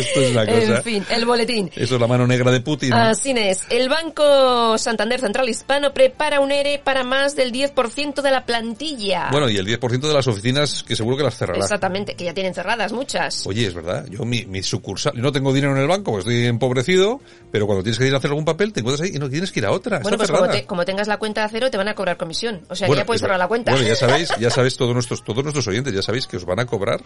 Esto 0.01 0.21
es 0.21 0.31
una 0.33 0.47
cosa. 0.47 0.77
En 0.77 0.83
fin, 0.83 1.07
el 1.11 1.25
boletín. 1.25 1.71
Eso 1.75 1.95
es 1.95 2.01
la 2.01 2.07
mano 2.07 2.27
negra 2.27 2.51
de 2.51 2.61
Putin. 2.61 2.93
Así 2.93 3.33
es. 3.37 3.63
El 3.71 3.89
Banco 3.89 4.79
Santander 4.79 5.21
Central 5.21 5.49
Hispano 5.49 5.93
prepara 5.93 6.41
un 6.41 6.53
ERE 6.53 6.81
para 6.83 7.05
más 7.05 7.37
del 7.37 7.53
10% 7.53 8.23
de 8.23 8.31
la 8.31 8.45
plantilla. 8.45 9.29
Bueno, 9.31 9.49
y 9.49 9.57
el 9.57 9.67
10% 9.67 10.01
de 10.01 10.15
las 10.15 10.27
oficinas 10.27 10.83
que 10.83 10.97
seguro 10.97 11.17
que 11.17 11.23
las 11.23 11.37
cerrará. 11.37 11.59
Exactamente, 11.59 12.15
que 12.15 12.25
ya 12.25 12.35
tienen 12.35 12.55
cerradas 12.55 12.93
muchas. 12.93 13.47
Oye, 13.47 13.67
es 13.67 13.75
verdad. 13.75 14.07
Yo 14.09 14.25
mi, 14.25 14.45
mi 14.47 14.63
sucursal, 14.63 15.13
no 15.17 15.33
tengo 15.33 15.53
dinero 15.53 15.75
en 15.75 15.83
el 15.83 15.89
banco, 15.89 16.13
porque 16.13 16.21
estoy 16.21 16.47
empobrecido, 16.47 17.21
pero 17.51 17.67
cuando 17.67 17.83
tienes 17.83 17.99
que 17.99 18.07
ir 18.07 18.15
a 18.15 18.19
hacer 18.19 18.31
algún 18.31 18.45
papel, 18.45 18.73
te 18.73 18.81
encuentras 18.81 19.09
ahí 19.09 19.17
y 19.17 19.19
no 19.19 19.29
tienes 19.29 19.53
que 19.53 19.61
ir 19.61 19.67
a 19.67 19.73
otra. 19.73 20.01
Bueno, 20.01 20.17
pues 20.17 20.31
como, 20.31 20.47
como, 20.67 20.85
tengas 20.85 21.09
la 21.09 21.19
cuenta 21.19 21.45
a 21.45 21.49
cero, 21.49 21.71
te 21.71 21.77
van 21.77 21.89
a 21.89 21.95
cobrar 21.95 22.17
comisión. 22.17 22.63
O 22.69 22.75
sea, 22.75 22.89
ya 22.89 23.05
puedes 23.05 23.21
cerrar 23.21 23.39
la 23.39 23.49
cuenta. 23.49 23.73
Bueno, 23.73 23.87
ya 23.87 23.97
sabéis, 23.97 24.31
ya 24.41 24.51
sabéis 24.51 24.77
todos 24.77 24.95
nuestros, 24.95 25.23
todos 25.25 25.43
nuestros 25.43 25.67
oyentes, 25.69 25.93
ya 25.93 26.03
sabéis 26.03 26.27
que 26.27 26.37
os 26.37 26.45
van 26.45 26.61
a 26.61 26.67
cobrar 26.67 27.01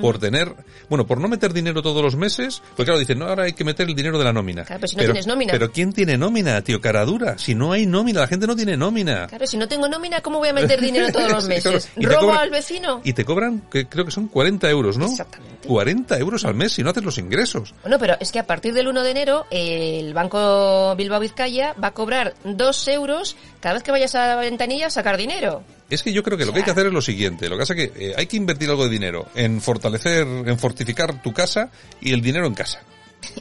por 0.00 0.18
tener, 0.18 0.54
bueno, 0.88 1.06
por 1.06 1.20
no 1.20 1.28
meter 1.28 1.52
dinero 1.52 1.82
todos 1.82 2.02
los 2.02 2.16
meses, 2.16 2.62
pues 2.76 2.84
claro, 2.86 2.98
dicen, 2.98 3.18
no, 3.18 3.26
ahora 3.26 3.44
hay 3.44 3.52
que 3.52 3.64
meter 3.64 3.88
el 3.88 3.94
dinero 3.94 4.18
de 4.18 4.24
la 4.24 4.32
nómina. 4.32 4.64
Claro, 4.64 4.80
pero 4.80 4.88
si 4.88 4.96
no 4.96 5.02
tienes 5.04 5.26
nómina. 5.26 5.52
Pero 5.52 5.72
¿quién 5.72 5.92
tiene 5.92 6.18
nómina, 6.18 6.60
tío? 6.62 6.80
Cara 6.80 7.04
dura. 7.04 7.38
Si 7.38 7.54
no 7.54 7.72
hay 7.72 7.86
nómina, 7.86 8.20
la 8.20 8.26
gente 8.26 8.46
no 8.46 8.56
tiene 8.56 8.76
nómina. 8.76 9.26
Claro, 9.26 9.46
si 9.46 9.56
no 9.56 9.68
tengo 9.68 9.88
nómina, 9.88 10.20
¿cómo 10.20 10.38
voy 10.38 10.48
a 10.48 10.52
meter 10.52 10.80
dinero 10.80 11.12
todos 11.12 11.30
los 11.30 11.48
meses? 11.48 11.88
¿Robo 11.96 12.32
al 12.34 12.50
vecino? 12.50 13.00
Y 13.04 13.12
te 13.12 13.24
cobran, 13.24 13.62
que 13.70 13.86
creo 13.86 14.04
que 14.04 14.10
son 14.10 14.28
40 14.28 14.68
euros, 14.70 14.98
¿no? 14.98 15.06
Exactamente. 15.06 15.68
40 15.68 16.18
euros 16.18 16.44
al 16.44 16.54
mes 16.54 16.72
si 16.72 16.82
no 16.82 16.90
haces 16.90 17.04
los 17.04 17.18
ingresos. 17.18 17.74
Bueno, 17.82 17.98
pero 17.98 18.16
es 18.20 18.32
que 18.32 18.38
a 18.38 18.46
partir 18.46 18.74
del 18.74 18.88
1 18.88 19.02
de 19.02 19.10
enero, 19.10 19.46
el 19.50 20.12
Banco 20.12 20.94
Bilbao 20.96 21.20
Vizcaya 21.20 21.74
va 21.82 21.88
a 21.88 21.92
cobrar 21.92 22.34
2 22.44 22.88
euros 22.88 23.36
cada 23.60 23.74
vez 23.74 23.82
que 23.82 23.90
vayas 23.90 24.14
a 24.14 24.26
la 24.26 24.36
ventanilla 24.36 24.86
a 24.86 24.90
sacar 24.90 25.16
dinero. 25.16 25.62
Es 25.94 26.02
que 26.02 26.12
yo 26.12 26.22
creo 26.22 26.36
que 26.36 26.44
lo 26.44 26.52
que 26.52 26.58
hay 26.58 26.64
que 26.64 26.70
hacer 26.70 26.86
es 26.86 26.92
lo 26.92 27.02
siguiente. 27.02 27.48
Lo 27.48 27.56
que 27.56 27.60
pasa 27.60 27.74
es 27.74 27.90
que 27.90 28.08
eh, 28.10 28.14
hay 28.16 28.26
que 28.26 28.36
invertir 28.36 28.68
algo 28.68 28.84
de 28.84 28.90
dinero 28.90 29.28
en 29.34 29.60
fortalecer, 29.60 30.26
en 30.26 30.58
fortificar 30.58 31.22
tu 31.22 31.32
casa 31.32 31.70
y 32.00 32.12
el 32.12 32.20
dinero 32.20 32.46
en 32.46 32.54
casa. 32.54 32.82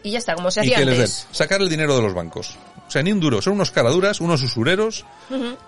Y 0.04 0.12
ya 0.12 0.20
está, 0.20 0.36
como 0.36 0.52
se 0.52 0.62
hacía 0.62 0.74
y 0.74 0.76
que 0.76 0.82
antes. 0.84 0.98
Les 0.98 1.24
den, 1.26 1.36
sacar 1.36 1.62
el 1.62 1.70
dinero 1.70 1.96
de 1.96 2.02
los 2.04 2.14
bancos. 2.14 2.58
O 2.94 2.98
sea, 3.02 3.02
ni 3.02 3.12
un 3.12 3.20
duro, 3.20 3.42
son 3.42 3.54
unos 3.54 3.72
caraduras, 3.72 4.22
unos 4.22 4.44
usureros 4.44 5.04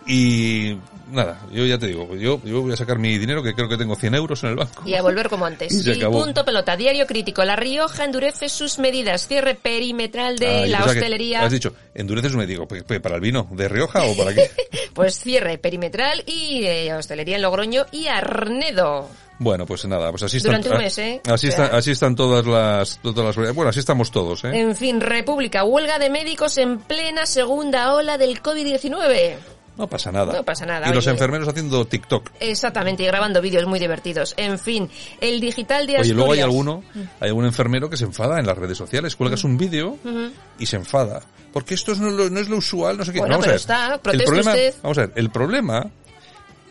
y 0.05 0.77
nada, 1.11 1.41
yo 1.51 1.65
ya 1.65 1.79
te 1.79 1.87
digo, 1.87 2.15
yo, 2.15 2.39
yo 2.43 2.61
voy 2.61 2.71
a 2.71 2.77
sacar 2.77 2.99
mi 2.99 3.17
dinero 3.17 3.41
que 3.41 3.55
creo 3.55 3.67
que 3.67 3.77
tengo 3.77 3.95
100 3.95 4.13
euros 4.13 4.43
en 4.43 4.51
el 4.51 4.55
banco. 4.57 4.83
Y 4.85 4.93
a 4.93 5.01
volver 5.01 5.27
como 5.27 5.47
antes. 5.47 5.73
y, 5.87 6.05
punto 6.05 6.45
pelota, 6.45 6.77
diario 6.77 7.07
crítico. 7.07 7.43
La 7.43 7.55
Rioja 7.55 8.05
endurece 8.05 8.47
sus 8.47 8.77
medidas, 8.77 9.27
cierre 9.27 9.55
perimetral 9.55 10.37
de 10.37 10.65
ah, 10.65 10.67
la 10.67 10.85
hostelería. 10.85 11.41
Has 11.41 11.51
dicho, 11.51 11.73
endurece 11.95 12.27
sus 12.27 12.37
medidas, 12.37 12.67
¿para 13.01 13.15
el 13.15 13.21
vino 13.21 13.47
de 13.49 13.69
Rioja 13.69 14.03
o 14.03 14.15
para 14.15 14.31
qué? 14.31 14.51
pues 14.93 15.17
cierre 15.17 15.57
perimetral 15.57 16.23
y 16.27 16.63
eh, 16.65 16.93
hostelería 16.93 17.37
en 17.37 17.41
Logroño 17.41 17.87
y 17.91 18.05
Arnedo. 18.05 19.09
Bueno, 19.37 19.65
pues 19.65 19.85
nada, 19.85 20.11
pues 20.11 20.23
así 20.23 20.37
están. 20.37 20.61
Durante 20.61 20.69
un 20.69 20.77
mes, 20.77 20.97
¿eh? 20.97 21.21
Así, 21.25 21.49
así 21.49 21.91
están 21.91 22.15
todas 22.15 22.45
las, 22.45 22.99
todas 22.99 23.35
las. 23.35 23.55
Bueno, 23.55 23.69
así 23.69 23.79
estamos 23.79 24.11
todos, 24.11 24.43
¿eh? 24.45 24.51
En 24.53 24.75
fin, 24.75 25.01
República, 25.01 25.63
huelga 25.63 25.99
de 25.99 26.09
médicos 26.09 26.57
en 26.57 26.79
plena 26.79 27.25
segunda 27.25 27.93
ola 27.93 28.17
del 28.17 28.41
COVID-19. 28.41 29.35
No 29.77 29.87
pasa 29.87 30.11
nada. 30.11 30.33
No 30.33 30.43
pasa 30.43 30.65
nada. 30.65 30.89
Y 30.89 30.93
los 30.93 31.05
enfermeros 31.07 31.47
haciendo 31.47 31.85
TikTok. 31.85 32.31
Exactamente, 32.39 33.03
y 33.03 33.07
grabando 33.07 33.41
vídeos 33.41 33.65
muy 33.65 33.77
divertidos. 33.77 34.33
En 34.37 34.57
fin, 34.57 34.89
el 35.19 35.41
digital 35.41 35.85
de 35.85 35.97
Asturias. 35.97 36.05
Oye, 36.05 36.13
luego 36.13 36.31
hay 36.31 36.39
alguno, 36.39 36.83
hay 37.19 37.27
algún 37.27 37.45
enfermero 37.45 37.89
que 37.89 37.97
se 37.97 38.05
enfada 38.05 38.39
en 38.39 38.47
las 38.47 38.57
redes 38.57 38.77
sociales, 38.77 39.17
cuelgas 39.17 39.43
un 39.43 39.57
vídeo 39.57 39.97
y 40.57 40.65
se 40.65 40.77
enfada. 40.77 41.21
Porque 41.51 41.73
esto 41.73 41.93
no, 41.95 42.23
es 42.23 42.49
lo 42.49 42.57
usual, 42.57 42.97
no 42.97 43.05
sé 43.05 43.11
qué. 43.11 43.19
Bueno, 43.19 43.33
vamos 43.33 43.45
pero 43.45 43.51
a 43.51 43.87
ver. 43.89 43.97
está, 43.97 44.11
el 44.11 44.23
problema, 44.23 44.53
Vamos 44.81 44.97
a 44.97 45.01
ver, 45.01 45.11
el 45.15 45.29
problema 45.29 45.91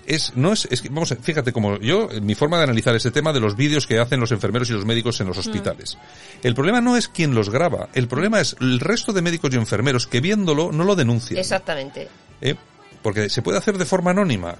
es, 0.06 0.36
no 0.36 0.52
es, 0.52 0.66
es 0.70 0.82
que, 0.82 0.88
vamos 0.88 1.12
a, 1.12 1.16
fíjate 1.16 1.52
como 1.52 1.78
yo, 1.78 2.08
mi 2.22 2.34
forma 2.34 2.58
de 2.58 2.64
analizar 2.64 2.94
ese 2.94 3.10
tema 3.10 3.32
de 3.32 3.40
los 3.40 3.56
vídeos 3.56 3.86
que 3.86 3.98
hacen 3.98 4.20
los 4.20 4.32
enfermeros 4.32 4.70
y 4.70 4.72
los 4.72 4.84
médicos 4.84 5.20
en 5.20 5.26
los 5.26 5.38
hospitales. 5.38 5.98
El 6.42 6.54
problema 6.54 6.80
no 6.80 6.96
es 6.96 7.08
quien 7.08 7.34
los 7.34 7.50
graba, 7.50 7.88
el 7.94 8.08
problema 8.08 8.40
es 8.40 8.56
el 8.60 8.80
resto 8.80 9.12
de 9.12 9.22
médicos 9.22 9.52
y 9.52 9.56
enfermeros 9.56 10.06
que 10.06 10.20
viéndolo 10.20 10.72
no 10.72 10.84
lo 10.84 10.96
denuncian. 10.96 11.38
Exactamente. 11.38 12.08
¿Eh? 12.40 12.54
Porque 13.02 13.28
se 13.28 13.42
puede 13.42 13.58
hacer 13.58 13.78
de 13.78 13.84
forma 13.84 14.12
anónima 14.12 14.56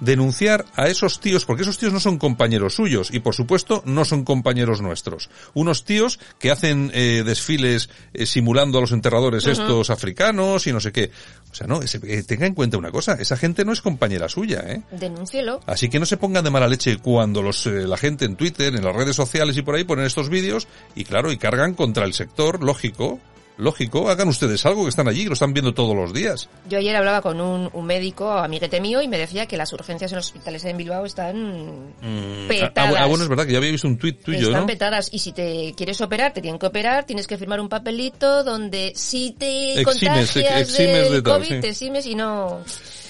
denunciar 0.00 0.64
a 0.76 0.88
esos 0.88 1.20
tíos, 1.20 1.44
porque 1.44 1.62
esos 1.62 1.78
tíos 1.78 1.92
no 1.92 2.00
son 2.00 2.18
compañeros 2.18 2.74
suyos 2.74 3.10
y 3.12 3.20
por 3.20 3.34
supuesto 3.34 3.82
no 3.84 4.04
son 4.04 4.24
compañeros 4.24 4.80
nuestros. 4.80 5.30
Unos 5.54 5.84
tíos 5.84 6.18
que 6.38 6.50
hacen 6.50 6.90
eh, 6.94 7.22
desfiles 7.24 7.90
eh, 8.14 8.26
simulando 8.26 8.78
a 8.78 8.80
los 8.80 8.92
enterradores 8.92 9.46
estos 9.46 9.90
africanos 9.90 10.66
y 10.66 10.72
no 10.72 10.80
sé 10.80 10.92
qué. 10.92 11.10
O 11.50 11.54
sea, 11.54 11.66
no, 11.66 11.80
eh, 11.82 12.22
tenga 12.24 12.46
en 12.46 12.54
cuenta 12.54 12.78
una 12.78 12.90
cosa, 12.90 13.14
esa 13.14 13.36
gente 13.36 13.64
no 13.64 13.72
es 13.72 13.80
compañera 13.80 14.28
suya, 14.28 14.62
¿eh? 14.66 14.82
Denúncielo. 14.92 15.60
Así 15.66 15.88
que 15.88 15.98
no 15.98 16.06
se 16.06 16.16
pongan 16.16 16.44
de 16.44 16.50
mala 16.50 16.68
leche 16.68 16.98
cuando 16.98 17.42
los, 17.42 17.66
la 17.66 17.96
gente 17.96 18.24
en 18.24 18.36
Twitter, 18.36 18.74
en 18.74 18.84
las 18.84 18.94
redes 18.94 19.16
sociales 19.16 19.56
y 19.56 19.62
por 19.62 19.74
ahí 19.74 19.84
ponen 19.84 20.04
estos 20.04 20.28
vídeos 20.28 20.68
y 20.94 21.04
claro, 21.04 21.32
y 21.32 21.38
cargan 21.38 21.74
contra 21.74 22.04
el 22.04 22.14
sector, 22.14 22.62
lógico, 22.62 23.20
lógico, 23.58 24.08
hagan 24.08 24.28
ustedes 24.28 24.64
algo 24.64 24.84
que 24.84 24.90
están 24.90 25.08
allí, 25.08 25.24
que 25.24 25.28
lo 25.28 25.34
están 25.34 25.52
viendo 25.52 25.74
todos 25.74 25.94
los 25.94 26.12
días. 26.14 26.48
Yo 26.68 26.78
ayer 26.78 26.96
hablaba 26.96 27.20
con 27.20 27.40
un, 27.40 27.68
un 27.72 27.86
médico, 27.86 28.30
amiguete 28.30 28.80
mío, 28.80 29.02
y 29.02 29.08
me 29.08 29.18
decía 29.18 29.46
que 29.46 29.56
las 29.56 29.72
urgencias 29.72 30.12
en 30.12 30.16
los 30.16 30.26
hospitales 30.26 30.64
en 30.64 30.76
Bilbao 30.76 31.04
están 31.04 31.94
mm, 32.00 32.48
petadas. 32.48 32.94
Ah, 32.98 33.06
bueno, 33.06 33.24
es 33.24 33.28
verdad 33.28 33.46
que 33.46 33.52
ya 33.52 33.58
había 33.58 33.70
visto 33.70 33.88
un 33.88 33.98
tuit 33.98 34.22
tuyo, 34.22 34.48
Están 34.48 34.66
petadas, 34.66 35.08
y 35.12 35.18
si 35.18 35.32
te 35.32 35.74
quieres 35.76 36.00
operar, 36.00 36.32
te 36.32 36.40
tienen 36.40 36.58
que 36.58 36.66
operar, 36.66 37.04
tienes 37.04 37.26
que 37.26 37.36
firmar 37.36 37.60
un 37.60 37.68
papelito 37.68 38.44
donde 38.44 38.92
si 38.94 39.32
te 39.32 39.82
contagias 39.84 40.34
de, 40.34 41.22
COVID, 41.22 41.60
te 41.60 41.68
eximes 41.68 42.06
y 42.06 42.14
no... 42.14 42.60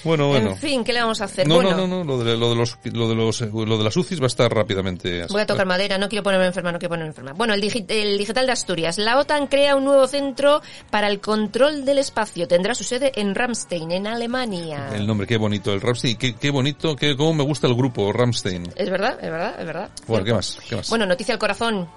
Bueno, 0.03 0.27
bueno. 0.27 0.51
En 0.51 0.57
fin, 0.57 0.83
¿qué 0.83 0.93
le 0.93 1.01
vamos 1.01 1.21
a 1.21 1.25
hacer? 1.25 1.47
No, 1.47 1.55
bueno, 1.55 1.75
no, 1.75 1.87
no, 1.87 2.03
lo 2.03 2.23
de, 2.23 2.37
lo 2.37 2.49
de 2.49 2.55
los, 2.55 2.77
lo 2.83 3.09
de 3.09 3.15
los, 3.15 3.41
lo 3.41 3.77
de 3.77 3.83
las 3.83 3.97
UCIs 3.97 4.19
va 4.19 4.25
a 4.25 4.27
estar 4.27 4.51
rápidamente. 4.53 5.25
Voy 5.29 5.41
a 5.41 5.45
tocar 5.45 5.65
madera, 5.65 5.97
no 5.97 6.09
quiero 6.09 6.23
ponerme 6.23 6.45
enferma, 6.45 6.71
no 6.71 6.79
quiero 6.79 6.89
ponerme 6.89 7.09
enferma. 7.09 7.33
Bueno, 7.33 7.53
el, 7.53 7.63
el 7.63 8.17
digital 8.17 8.45
de 8.45 8.51
Asturias. 8.51 8.97
La 8.97 9.17
OTAN 9.17 9.47
crea 9.47 9.75
un 9.75 9.85
nuevo 9.85 10.07
centro 10.07 10.61
para 10.89 11.07
el 11.07 11.19
control 11.19 11.85
del 11.85 11.97
espacio. 11.97 12.47
Tendrá 12.47 12.75
su 12.75 12.83
sede 12.83 13.11
en 13.15 13.35
Ramstein, 13.35 13.91
en 13.91 14.07
Alemania. 14.07 14.89
El 14.93 15.05
nombre, 15.05 15.27
qué 15.27 15.37
bonito, 15.37 15.73
el 15.73 15.81
Ramstein, 15.81 16.17
qué, 16.17 16.35
qué 16.35 16.49
bonito, 16.49 16.95
qué, 16.95 17.15
cómo 17.15 17.33
me 17.33 17.43
gusta 17.43 17.67
el 17.67 17.75
grupo 17.75 18.11
Ramstein. 18.11 18.71
Es 18.75 18.89
verdad, 18.89 19.17
es 19.21 19.29
verdad, 19.29 19.55
es 19.59 19.65
verdad. 19.65 19.89
Bueno, 20.07 20.25
¿qué 20.25 20.33
más? 20.33 20.59
¿qué 20.67 20.75
más? 20.75 20.89
Bueno, 20.89 21.05
noticia 21.05 21.33
al 21.33 21.39
corazón. 21.39 21.89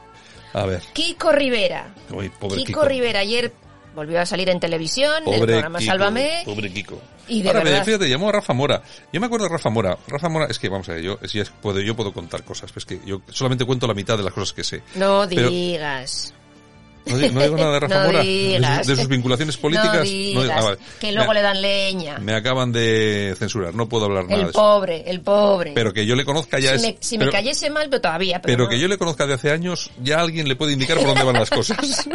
A 0.54 0.66
ver. 0.66 0.82
Kiko 0.92 1.32
Rivera. 1.32 1.94
Uy, 2.10 2.28
pobre 2.28 2.58
Kiko, 2.58 2.66
Kiko 2.66 2.84
Rivera 2.84 3.20
ayer 3.20 3.52
volvió 3.94 4.20
a 4.20 4.26
salir 4.26 4.48
en 4.48 4.60
televisión, 4.60 5.24
pobre 5.24 5.38
el 5.40 5.46
programa 5.46 5.78
Kiko, 5.78 5.90
Sálvame. 5.90 6.42
Pobre 6.44 6.72
Kiko. 6.72 7.00
Y 7.28 7.42
de 7.42 7.48
Ahora, 7.48 7.62
verdad, 7.64 7.84
fíjate, 7.84 8.08
llamó 8.08 8.28
a 8.28 8.32
Rafa 8.32 8.52
Mora. 8.52 8.82
Yo 9.12 9.20
me 9.20 9.26
acuerdo 9.26 9.46
de 9.46 9.52
Rafa 9.52 9.70
Mora. 9.70 9.96
Rafa 10.08 10.28
Mora, 10.28 10.46
es 10.50 10.58
que 10.58 10.68
vamos 10.68 10.88
a 10.88 10.94
ver, 10.94 11.02
yo, 11.02 11.18
si 11.24 11.40
es, 11.40 11.50
puedo, 11.50 11.80
yo 11.80 11.94
puedo 11.94 12.12
contar 12.12 12.42
cosas, 12.44 12.72
pues 12.72 12.84
que 12.84 13.00
yo 13.06 13.22
solamente 13.30 13.64
cuento 13.64 13.86
la 13.86 13.94
mitad 13.94 14.16
de 14.16 14.24
las 14.24 14.32
cosas 14.32 14.52
que 14.52 14.64
sé. 14.64 14.82
no 14.96 15.24
Pero- 15.28 15.48
digas. 15.48 16.34
No, 17.06 17.18
digo- 17.18 17.32
no 17.34 17.42
digo 17.42 17.56
nada 17.56 17.72
de 17.74 17.80
Rafa 17.80 17.98
No 18.00 18.06
Mora. 18.06 18.18
De 18.20 18.24
digas. 18.24 18.78
sus, 18.78 18.86
de 18.86 18.96
sus 18.96 19.08
vinculaciones 19.08 19.56
políticas. 19.56 19.96
No 19.96 20.42
digas, 20.42 20.50
ah, 20.58 20.62
vale. 20.64 20.78
que 21.00 21.12
luego 21.12 21.28
me, 21.28 21.34
le 21.34 21.42
dan 21.42 21.62
leña. 21.62 22.18
me 22.18 22.34
acaban 22.34 22.72
de 22.72 23.34
censurar, 23.38 23.74
no 23.74 23.88
puedo 23.88 24.04
hablar 24.06 24.24
nada 24.24 24.36
El 24.36 24.42
de 24.44 24.50
eso. 24.50 24.58
pobre, 24.58 25.02
el 25.10 25.20
pobre. 25.20 25.72
Pero 25.74 25.92
que 25.92 26.06
yo 26.06 26.14
le 26.14 26.24
conozca 26.24 26.58
ya 26.58 26.70
si 26.70 26.74
es... 26.76 26.82
me, 26.82 26.96
si 27.00 27.18
pero, 27.18 27.30
me 27.30 27.36
cayese 27.36 27.70
mal, 27.70 27.88
pero 27.90 28.00
todavía. 28.02 28.40
Pero, 28.40 28.56
pero 28.58 28.68
que 28.68 28.78
yo 28.78 28.88
le 28.88 28.98
conozca 28.98 29.26
de 29.26 29.34
hace 29.34 29.50
años, 29.50 29.90
ya 30.02 30.20
alguien 30.20 30.46
le 30.48 30.56
puede 30.56 30.72
indicar 30.72 30.96
por 30.98 31.06
dónde 31.06 31.24
van 31.24 31.34
las 31.34 31.50
cosas. 31.50 31.78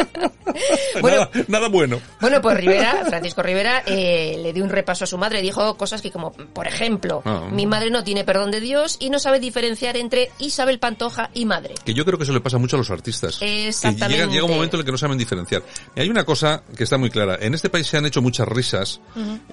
Bueno. 1.02 1.18
nada, 1.18 1.46
nada 1.48 1.68
bueno. 1.70 2.00
Bueno, 2.20 2.42
pues 2.42 2.58
Rivera, 2.58 3.04
Francisco 3.08 3.44
Rivera, 3.44 3.84
eh, 3.86 4.40
le 4.42 4.54
dio 4.54 4.64
un 4.64 4.70
repaso 4.70 5.04
a 5.04 5.08
su 5.08 5.18
madre. 5.18 5.42
Dijo 5.42 5.78
cosas 5.78 6.02
que 6.02 6.10
como, 6.10 6.32
por 6.32 6.66
ejemplo, 6.68 7.22
Ah. 7.26 7.48
mi 7.52 7.66
madre 7.68 7.92
no 7.92 8.04
tiene 8.04 8.24
perdón 8.24 8.50
de 8.50 8.60
Dios 8.60 8.98
y 9.00 9.10
no 9.10 9.20
sabe 9.20 9.40
diferenciar 9.40 9.98
entre 9.98 10.32
Isabel 10.40 10.80
Pantoja 10.80 11.30
y 11.34 11.46
madre. 11.46 11.76
Que 11.86 11.94
yo 11.94 12.06
creo 12.06 12.18
que 12.18 12.24
eso 12.24 12.34
le 12.34 12.42
pasa 12.42 12.58
mucho 12.58 12.76
a 12.76 12.80
los 12.80 12.90
artistas. 12.90 13.38
Que 13.38 13.68
Exactamente. 13.68 14.18
llega, 14.22 14.32
llega 14.32 14.46
un 14.46 14.52
momento 14.52 14.77
en 14.78 14.82
el 14.82 14.86
que 14.86 14.92
no 14.92 14.98
saben 14.98 15.18
diferenciar. 15.18 15.64
Y 15.96 16.00
hay 16.02 16.10
una 16.10 16.24
cosa 16.24 16.64
que 16.76 16.84
está 16.84 16.98
muy 16.98 17.10
clara. 17.10 17.38
En 17.42 17.54
este 17.54 17.70
país 17.70 17.88
se 17.88 17.98
han 17.98 18.06
hecho 18.06 18.22
muchas 18.22 18.48
risas 18.48 19.02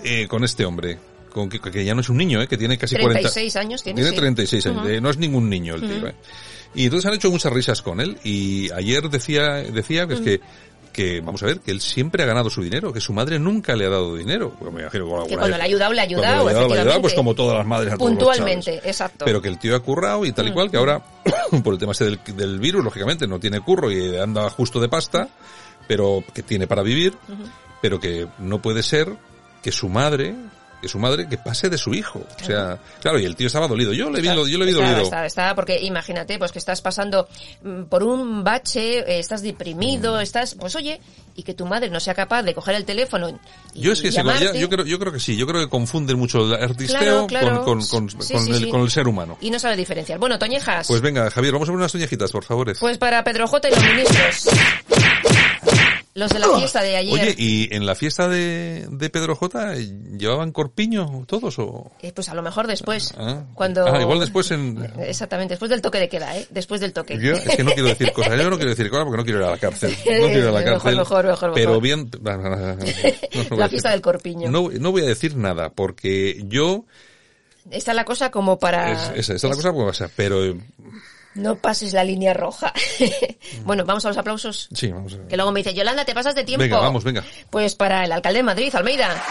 eh, 0.02 0.26
con 0.28 0.44
este 0.44 0.64
hombre. 0.64 0.98
Con 1.32 1.48
que, 1.48 1.58
que 1.58 1.84
ya 1.84 1.94
no 1.96 2.00
es 2.00 2.08
un 2.08 2.16
niño, 2.16 2.40
eh, 2.40 2.46
que 2.46 2.56
tiene 2.56 2.78
casi 2.78 2.94
40. 2.94 3.18
36 3.28 3.56
años 3.56 3.82
tiene. 3.82 3.96
Tiene 3.96 4.10
sí. 4.10 4.16
36 4.16 4.66
años. 4.66 4.88
eh, 4.88 5.00
no 5.00 5.10
es 5.10 5.16
ningún 5.18 5.50
niño 5.50 5.74
el 5.74 5.80
tío. 5.80 6.06
eh. 6.08 6.14
Y 6.76 6.84
entonces 6.84 7.08
han 7.08 7.14
hecho 7.14 7.30
muchas 7.30 7.52
risas 7.52 7.82
con 7.82 8.00
él. 8.00 8.18
Y 8.22 8.70
ayer 8.72 9.08
decía, 9.10 9.54
decía 9.54 10.06
que 10.06 10.14
es 10.14 10.20
que 10.20 10.40
que, 10.94 11.20
vamos 11.20 11.42
a 11.42 11.46
ver, 11.46 11.61
que 11.61 11.72
él 11.72 11.80
siempre 11.80 12.22
ha 12.22 12.26
ganado 12.26 12.48
su 12.48 12.62
dinero, 12.62 12.92
que 12.92 13.00
su 13.00 13.12
madre 13.12 13.38
nunca 13.38 13.74
le 13.74 13.85
ha 13.85 13.90
dado 13.90 14.14
dinero. 14.14 14.54
Bueno, 14.61 14.76
me 14.76 14.83
imagino 14.83 15.26
que 15.26 15.37
cuando 15.37 15.57
le 15.57 15.62
ha 15.62 15.66
ayudado, 15.66 15.92
le 15.92 16.00
ha 16.00 16.04
ayudado, 16.04 16.44
le 16.44 16.54
ha 16.54 16.57
ayudado, 16.57 16.68
le 16.68 16.78
ha 16.78 16.83
ayudado, 16.83 17.00
pues 17.02 17.14
como 17.14 17.35
todas 17.35 17.59
las 17.59 17.66
madres 17.66 17.92
a 17.92 17.96
todos 17.98 18.11
Puntualmente, 18.11 18.80
exacto. 18.85 19.24
Pero 19.24 19.42
que 19.42 19.48
el 19.48 19.59
tío 19.59 19.74
ha 19.74 19.80
currado 19.80 20.24
y 20.24 20.33
tal 20.33 20.48
y 20.48 20.52
cual, 20.52 20.70
que 20.70 20.76
ahora, 20.76 21.02
por 21.64 21.74
el 21.74 21.80
tema 21.80 21.92
este 21.92 22.04
del, 22.04 22.20
del 22.37 22.61
virus, 22.61 22.85
lógicamente, 22.85 23.26
no 23.26 23.40
tiene 23.40 23.61
curro 23.61 23.90
y 23.90 24.16
anda 24.16 24.48
justo 24.50 24.80
de 24.80 24.88
pasta, 24.88 25.28
pero 25.88 26.22
que 26.33 26.44
tiene 26.44 26.68
para 26.68 26.83
vivir, 26.83 27.14
pero 27.83 27.98
que 27.98 28.28
no 28.38 28.62
puede 28.62 28.85
ser 28.85 29.16
que 29.62 29.72
su 29.72 29.88
madre 29.88 30.37
que 30.85 30.88
su 30.90 30.99
madre, 30.99 31.27
que 31.27 31.38
pase 31.38 31.70
de 31.70 31.79
su 31.79 31.94
hijo. 31.94 32.20
O 32.42 32.44
sea, 32.44 32.79
claro, 33.01 33.18
y 33.18 33.25
el 33.25 33.35
tío 33.35 33.47
estaba 33.47 33.66
dolido. 33.66 33.94
Yo 33.94 34.11
le 34.11 34.20
vi, 34.20 34.29
yo 34.29 34.59
le 34.59 34.66
vi 34.66 34.73
dolido. 34.73 35.01
Está, 35.01 35.25
está, 35.25 35.55
porque 35.55 35.81
imagínate, 35.81 36.38
pues 36.38 36.53
que 36.53 36.59
estás 36.59 36.83
pasando 36.83 37.27
mm, 37.62 37.85
por 37.85 38.03
un 38.03 38.44
bache, 38.44 38.99
eh, 38.99 39.18
estás 39.18 39.40
deprimido, 39.40 40.18
mm. 40.18 40.20
estás, 40.20 40.55
pues 40.57 40.77
oye, 40.77 41.01
y 41.35 41.42
que 41.42 41.55
tu 41.55 41.64
madre 41.64 41.88
no 41.88 42.01
sea 42.01 42.12
capaz 42.12 42.42
de 42.42 42.53
coger 42.53 42.75
el 42.75 42.85
teléfono 42.85 43.40
y 43.73 43.81
Yo 43.81 43.92
es 43.92 44.03
que 44.03 44.11
yo, 44.11 44.23
creo, 44.68 44.85
yo 44.85 44.99
creo 44.99 45.12
que 45.12 45.20
sí, 45.20 45.37
yo 45.37 45.47
creo 45.47 45.62
que 45.62 45.70
confunden 45.70 46.18
mucho 46.18 46.44
el 46.44 46.62
artisteo 46.62 47.27
con, 47.27 47.29
con, 47.64 47.81
el, 47.81 48.68
con, 48.68 48.81
el, 48.83 48.90
ser 48.90 49.09
humano. 49.09 49.38
Y 49.40 49.51
no 49.51 49.59
sabe 49.59 49.77
diferenciar. 49.77 50.18
Bueno, 50.18 50.38
Toñejas. 50.38 50.87
Pues 50.87 51.01
venga, 51.01 51.31
Javier, 51.31 51.55
vamos 51.55 51.68
a 51.68 51.73
ver 51.73 51.79
unas 51.79 51.92
toñejitas, 51.92 52.31
por 52.31 52.44
favor. 52.44 52.77
Pues 52.79 52.99
para 52.99 53.25
Pedro 53.25 53.47
J 53.47 53.68
y 53.68 53.70
los 53.70 53.85
ministros. 53.85 54.49
Los 56.16 56.31
de 56.31 56.38
la 56.38 56.48
fiesta 56.57 56.81
de 56.81 56.96
ayer. 56.96 57.12
Oye, 57.12 57.35
¿y 57.37 57.74
en 57.74 57.87
la 57.87 57.96
fiesta 57.96 58.29
de, 58.29 58.87
de 58.88 59.11
Pedro 59.11 59.35
J 59.35 59.74
llevaban 60.16 60.53
corpiño 60.53 61.24
todos 61.27 61.59
o...? 61.59 61.90
Eh, 62.03 62.12
pues 62.12 62.29
a 62.29 62.35
lo 62.35 62.42
mejor 62.42 62.68
después. 62.68 63.12
Ah, 63.18 63.42
cuando... 63.53 63.85
Ah, 63.85 64.00
igual 64.00 64.20
después 64.20 64.48
en... 64.53 64.79
Exactamente, 65.00 65.55
después 65.55 65.70
del 65.70 65.83
toque 65.83 65.98
de 65.98 66.09
queda, 66.09 66.37
¿eh? 66.38 66.46
Después 66.50 66.81
del 66.81 66.92
toque. 66.92 67.18
Yo 67.18 67.33
es 67.33 67.57
que 67.57 67.64
no 67.64 67.72
quiero 67.72 67.88
decir 67.88 68.12
cosas, 68.12 68.40
yo 68.40 68.48
no 68.48 68.57
quiero 68.57 68.70
decir 68.70 68.88
cosas 68.90 69.07
porque 69.07 69.16
no 69.16 69.24
quiero 69.24 69.40
ir 69.40 69.46
a 69.46 69.50
la 69.50 69.59
cárcel. 69.59 69.90
No 69.90 70.27
quiero 70.29 70.38
ir 70.38 70.46
a 70.46 70.53
la 70.53 70.64
cárcel. 70.64 70.96
mejor, 70.96 71.27
mejor, 71.27 71.48
mejor. 71.50 71.53
Pero 71.55 71.81
bien... 71.81 72.09
la 73.50 73.68
fiesta 73.68 73.90
del 73.90 74.00
corpiño. 74.00 74.48
No, 74.48 74.70
no 74.70 74.92
voy 74.92 75.03
a 75.03 75.07
decir 75.07 75.37
nada 75.37 75.70
porque 75.70 76.44
yo... 76.46 76.85
Esta 77.72 77.90
es 77.90 77.96
la 77.96 78.05
cosa 78.05 78.31
como 78.31 78.61
para... 78.61 79.14
esa, 79.16 79.35
es 79.35 79.42
la 79.42 79.57
cosa 79.57 79.72
como 79.72 79.90
para... 79.90 80.09
Pero 80.14 80.57
no 81.35 81.57
pases 81.57 81.92
la 81.92 82.05
línea 82.05 82.35
roja. 82.35 82.73
bueno, 83.64 83.85
vamos 83.85 84.05
a 84.05 84.09
los 84.09 84.18
aplausos. 84.18 84.68
Sí, 84.73 84.90
vamos 84.90 85.14
a 85.14 85.18
ver. 85.18 85.27
Que 85.29 85.37
luego 85.37 85.53
me 85.53 85.61
dice, 85.61 85.75
Yolanda, 85.75 86.05
te 86.05 86.14
pasas 86.14 86.35
de 86.35 86.44
tiempo. 86.44 86.62
Venga, 86.62 86.79
vamos, 86.79 87.05
venga. 87.05 87.25
Pues 87.51 87.75
para 87.75 88.05
el 88.05 88.12
alcalde 88.12 88.38
de 88.38 88.42
Madrid, 88.44 88.75
Almeida. 88.75 89.23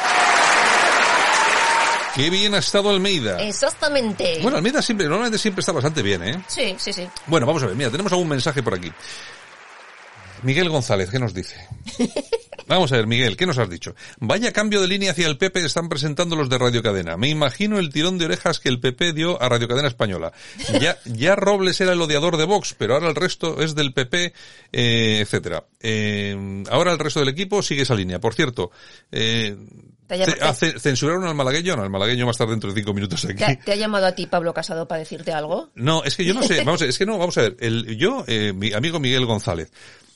Qué 2.16 2.30
bien 2.30 2.54
ha 2.54 2.60
estado 2.60 2.92
Almeida. 2.92 3.42
Exactamente. 3.42 4.40
Bueno, 4.42 4.58
Almeida 4.58 4.82
siempre, 4.82 5.08
normalmente 5.08 5.40
siempre 5.40 5.62
está 5.62 5.72
bastante 5.72 6.04
bien, 6.04 6.24
¿eh? 6.24 6.44
Sí, 6.48 6.76
sí, 6.78 6.94
sí. 6.94 7.08
Bueno, 7.26 7.48
vamos 7.48 7.64
a 7.64 7.68
ver, 7.68 7.76
mira, 7.76 7.90
tenemos 7.90 8.12
algún 8.12 8.28
mensaje 8.28 8.62
por 8.62 8.76
aquí. 8.76 8.92
Miguel 10.44 10.70
González, 10.70 11.10
¿qué 11.10 11.18
nos 11.18 11.34
dice? 11.34 11.68
Vamos 12.68 12.92
a 12.92 12.98
ver, 12.98 13.08
Miguel, 13.08 13.38
¿qué 13.38 13.46
nos 13.46 13.58
has 13.58 13.70
dicho? 13.70 13.96
Vaya 14.20 14.52
cambio 14.52 14.82
de 14.82 14.88
línea 14.88 15.12
hacia 15.12 15.28
el 15.28 15.38
PP 15.38 15.66
están 15.66 15.90
presentando 15.90 16.36
los 16.36 16.50
de 16.50 16.58
Radio 16.58 16.82
Cadena. 16.82 17.18
Me 17.18 17.30
imagino 17.30 17.80
el 17.80 17.90
tirón 17.92 18.18
de 18.18 18.26
orejas 18.26 18.60
que 18.60 18.70
el 18.70 18.80
PP 18.80 19.14
dio 19.14 19.42
a 19.42 19.50
Radio 19.50 19.68
Cadena 19.68 19.88
Española. 19.88 20.32
Ya, 20.80 20.98
ya 21.06 21.36
Robles 21.36 21.80
era 21.82 21.94
el 21.94 22.02
odiador 22.02 22.38
de 22.38 22.46
Vox, 22.46 22.76
pero 22.78 22.96
ahora 22.96 23.10
el 23.10 23.16
resto 23.16 23.62
es 23.62 23.76
del 23.76 23.94
PP, 23.94 24.34
eh, 24.72 25.20
etcétera. 25.22 25.66
Eh, 25.80 26.64
ahora 26.70 26.94
el 26.94 27.00
resto 27.00 27.20
del 27.20 27.30
equipo 27.30 27.62
sigue 27.62 27.84
esa 27.84 27.96
línea. 27.96 28.20
Por 28.20 28.34
cierto, 28.34 28.72
eh, 29.12 29.56
¿Censuraron 30.80 31.26
al 31.26 31.36
malagueño? 31.36 31.76
No, 31.76 31.84
el 31.84 31.90
malagueño 31.90 32.26
va 32.26 32.32
a 32.32 32.34
estar 32.34 32.48
dentro 32.48 32.72
de 32.72 32.80
cinco 32.80 32.94
minutos 32.94 33.24
aquí. 33.26 33.44
¿Te, 33.64 33.72
ha 33.72 33.76
llamado 33.76 34.06
a 34.06 34.12
ti 34.14 34.28
Pablo 34.28 34.54
Casado 34.54 34.88
para 34.88 35.00
decirte 35.00 35.32
algo? 35.32 35.70
No, 35.76 36.04
es 36.04 36.16
que 36.16 36.26
yo 36.26 36.34
no 36.34 36.44
sé. 36.44 36.58
Vamos 36.66 36.82
a 36.82 36.86
ver, 36.86 36.90
es 36.90 36.98
que 36.98 37.06
no, 37.06 37.18
vamos 37.18 37.38
a 37.38 37.42
ver. 37.42 37.58
El, 37.60 37.98
yo, 37.98 38.24
eh, 38.28 38.54
mi 38.54 38.74
amigo 38.74 39.00
Miguel 39.00 39.26
González, 39.26 39.72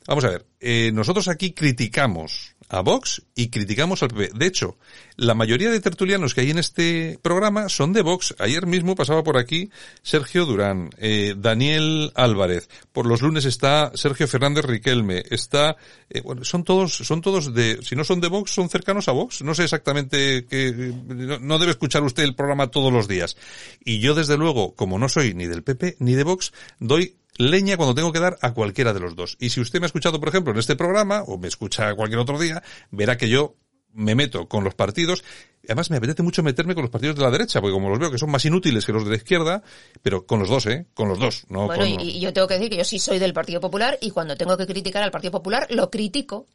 Vamos 0.07 0.23
a 0.23 0.29
ver, 0.29 0.45
eh, 0.61 0.91
nosotros 0.93 1.27
aquí 1.27 1.51
criticamos 1.51 2.55
a 2.69 2.79
Vox 2.81 3.23
y 3.35 3.49
criticamos 3.49 4.03
al 4.03 4.09
PP. 4.09 4.31
De 4.37 4.45
hecho, 4.45 4.77
la 5.17 5.33
mayoría 5.33 5.69
de 5.69 5.81
tertulianos 5.81 6.33
que 6.33 6.41
hay 6.41 6.51
en 6.51 6.59
este 6.59 7.19
programa 7.21 7.67
son 7.67 7.91
de 7.91 8.01
Vox. 8.01 8.33
Ayer 8.39 8.65
mismo 8.67 8.95
pasaba 8.95 9.23
por 9.23 9.37
aquí 9.37 9.69
Sergio 10.03 10.45
Durán, 10.45 10.89
eh, 10.97 11.35
Daniel 11.37 12.11
Álvarez. 12.15 12.69
Por 12.93 13.05
los 13.05 13.21
lunes 13.21 13.43
está 13.43 13.91
Sergio 13.95 14.29
Fernández 14.29 14.63
Riquelme. 14.63 15.23
Está, 15.29 15.75
eh, 16.09 16.21
bueno, 16.21 16.45
son 16.45 16.63
todos, 16.63 16.95
son 16.95 17.21
todos 17.21 17.53
de, 17.53 17.79
si 17.83 17.97
no 17.97 18.05
son 18.05 18.21
de 18.21 18.29
Vox, 18.29 18.51
son 18.51 18.69
cercanos 18.69 19.09
a 19.09 19.11
Vox. 19.11 19.41
No 19.41 19.55
sé 19.55 19.65
exactamente 19.65 20.45
que, 20.45 20.93
no 21.41 21.59
debe 21.59 21.71
escuchar 21.71 22.03
usted 22.03 22.23
el 22.23 22.35
programa 22.35 22.67
todos 22.67 22.93
los 22.93 23.09
días. 23.09 23.35
Y 23.83 23.99
yo 23.99 24.15
desde 24.15 24.37
luego, 24.37 24.73
como 24.73 24.99
no 24.99 25.09
soy 25.09 25.33
ni 25.33 25.47
del 25.47 25.63
PP 25.63 25.97
ni 25.99 26.15
de 26.15 26.23
Vox, 26.23 26.53
doy 26.79 27.15
leña 27.37 27.77
cuando 27.77 27.95
tengo 27.95 28.11
que 28.11 28.19
dar 28.19 28.37
a 28.41 28.53
cualquiera 28.53 28.93
de 28.93 28.99
los 28.99 29.15
dos. 29.15 29.37
Y 29.39 29.49
si 29.49 29.61
usted 29.61 29.79
me 29.79 29.85
ha 29.85 29.87
escuchado, 29.87 30.19
por 30.19 30.29
ejemplo, 30.29 30.53
en 30.53 30.59
este 30.59 30.75
programa, 30.75 31.23
o 31.23 31.37
me 31.37 31.47
escucha 31.47 31.93
cualquier 31.95 32.19
otro 32.19 32.39
día, 32.39 32.61
verá 32.91 33.17
que 33.17 33.29
yo 33.29 33.55
me 33.93 34.15
meto 34.15 34.47
con 34.47 34.63
los 34.63 34.75
partidos. 34.75 35.23
Además, 35.65 35.89
me 35.89 35.97
apetece 35.97 36.23
mucho 36.23 36.43
meterme 36.43 36.75
con 36.75 36.83
los 36.83 36.91
partidos 36.91 37.15
de 37.15 37.23
la 37.23 37.31
derecha, 37.31 37.59
porque 37.59 37.73
como 37.73 37.89
los 37.89 37.99
veo 37.99 38.11
que 38.11 38.17
son 38.17 38.29
más 38.29 38.45
inútiles 38.45 38.85
que 38.85 38.93
los 38.93 39.03
de 39.03 39.09
la 39.09 39.15
izquierda, 39.17 39.63
pero 40.01 40.25
con 40.25 40.39
los 40.39 40.49
dos, 40.49 40.65
¿eh? 40.67 40.85
Con 40.93 41.09
los 41.09 41.19
dos. 41.19 41.45
No 41.49 41.65
bueno, 41.65 41.85
y, 41.85 42.19
yo 42.19 42.31
tengo 42.31 42.47
que 42.47 42.53
decir 42.53 42.69
que 42.69 42.77
yo 42.77 42.85
sí 42.85 42.99
soy 42.99 43.19
del 43.19 43.33
Partido 43.33 43.59
Popular 43.59 43.97
y 43.99 44.11
cuando 44.11 44.37
tengo 44.37 44.55
que 44.55 44.67
criticar 44.67 45.03
al 45.03 45.11
Partido 45.11 45.31
Popular, 45.31 45.67
lo 45.69 45.89
critico. 45.89 46.45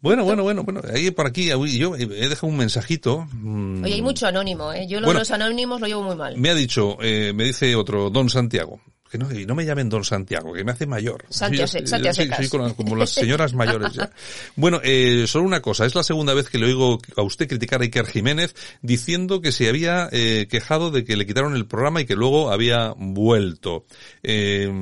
Bueno, 0.00 0.24
bueno, 0.24 0.42
bueno, 0.42 0.64
bueno, 0.64 0.80
ahí 0.92 1.12
por 1.12 1.26
aquí, 1.28 1.46
yo 1.46 1.94
he 1.96 2.06
dejado 2.06 2.48
un 2.48 2.56
mensajito. 2.56 3.28
Mm. 3.32 3.84
Oye, 3.84 3.94
hay 3.94 4.02
mucho 4.02 4.26
anónimo, 4.26 4.72
¿eh? 4.72 4.86
Yo 4.88 5.00
los 5.00 5.30
anónimos 5.30 5.80
lo 5.80 5.86
llevo 5.86 6.02
muy 6.02 6.16
mal. 6.16 6.36
Me 6.38 6.50
ha 6.50 6.54
dicho, 6.54 6.98
eh, 7.00 7.32
me 7.32 7.44
dice 7.44 7.76
otro, 7.76 8.10
Don 8.10 8.28
Santiago, 8.28 8.80
que 9.12 9.18
no, 9.18 9.30
y 9.30 9.44
no 9.44 9.54
me 9.54 9.66
llamen 9.66 9.90
don 9.90 10.04
Santiago, 10.04 10.54
que 10.54 10.64
me 10.64 10.72
hace 10.72 10.86
mayor. 10.86 11.26
Santiago, 11.28 11.66
Santiago 11.68 12.74
como 12.74 12.96
las 12.96 13.10
señoras 13.10 13.52
mayores 13.52 13.92
ya. 13.92 14.10
Bueno, 14.56 14.80
eh, 14.82 15.26
solo 15.26 15.44
una 15.44 15.60
cosa, 15.60 15.84
es 15.84 15.94
la 15.94 16.02
segunda 16.02 16.32
vez 16.32 16.48
que 16.48 16.56
le 16.56 16.64
oigo 16.64 16.98
a 17.18 17.22
usted 17.22 17.46
criticar 17.46 17.82
a 17.82 17.84
Iker 17.84 18.06
Jiménez 18.06 18.54
diciendo 18.80 19.42
que 19.42 19.52
se 19.52 19.68
había 19.68 20.08
eh, 20.12 20.46
quejado 20.48 20.90
de 20.90 21.04
que 21.04 21.18
le 21.18 21.26
quitaron 21.26 21.54
el 21.54 21.66
programa 21.66 22.00
y 22.00 22.06
que 22.06 22.16
luego 22.16 22.50
había 22.50 22.94
vuelto. 22.96 23.84
Eh, 24.22 24.72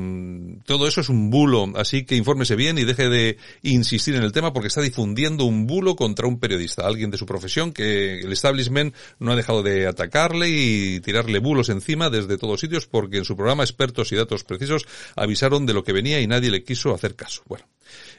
todo 0.64 0.86
eso 0.86 1.00
es 1.00 1.08
un 1.08 1.30
bulo, 1.30 1.72
así 1.74 2.04
que 2.04 2.14
infórmese 2.14 2.54
bien 2.54 2.78
y 2.78 2.84
deje 2.84 3.08
de 3.08 3.36
insistir 3.62 4.14
en 4.14 4.22
el 4.22 4.30
tema 4.30 4.52
porque 4.52 4.68
está 4.68 4.80
difundiendo 4.80 5.44
un 5.44 5.66
bulo 5.66 5.96
contra 5.96 6.28
un 6.28 6.38
periodista, 6.38 6.86
alguien 6.86 7.10
de 7.10 7.18
su 7.18 7.26
profesión 7.26 7.72
que 7.72 8.20
el 8.20 8.32
establishment 8.32 8.94
no 9.18 9.32
ha 9.32 9.36
dejado 9.36 9.64
de 9.64 9.88
atacarle 9.88 10.50
y 10.50 11.00
tirarle 11.00 11.40
bulos 11.40 11.68
encima 11.68 12.10
desde 12.10 12.38
todos 12.38 12.60
sitios 12.60 12.86
porque 12.86 13.18
en 13.18 13.24
su 13.24 13.34
programa 13.34 13.64
expertos 13.64 14.12
y 14.12 14.19
datos 14.20 14.44
precisos, 14.44 14.86
avisaron 15.16 15.66
de 15.66 15.74
lo 15.74 15.84
que 15.84 15.92
venía 15.92 16.20
y 16.20 16.26
nadie 16.26 16.50
le 16.50 16.62
quiso 16.62 16.94
hacer 16.94 17.14
caso. 17.16 17.42
Bueno, 17.46 17.64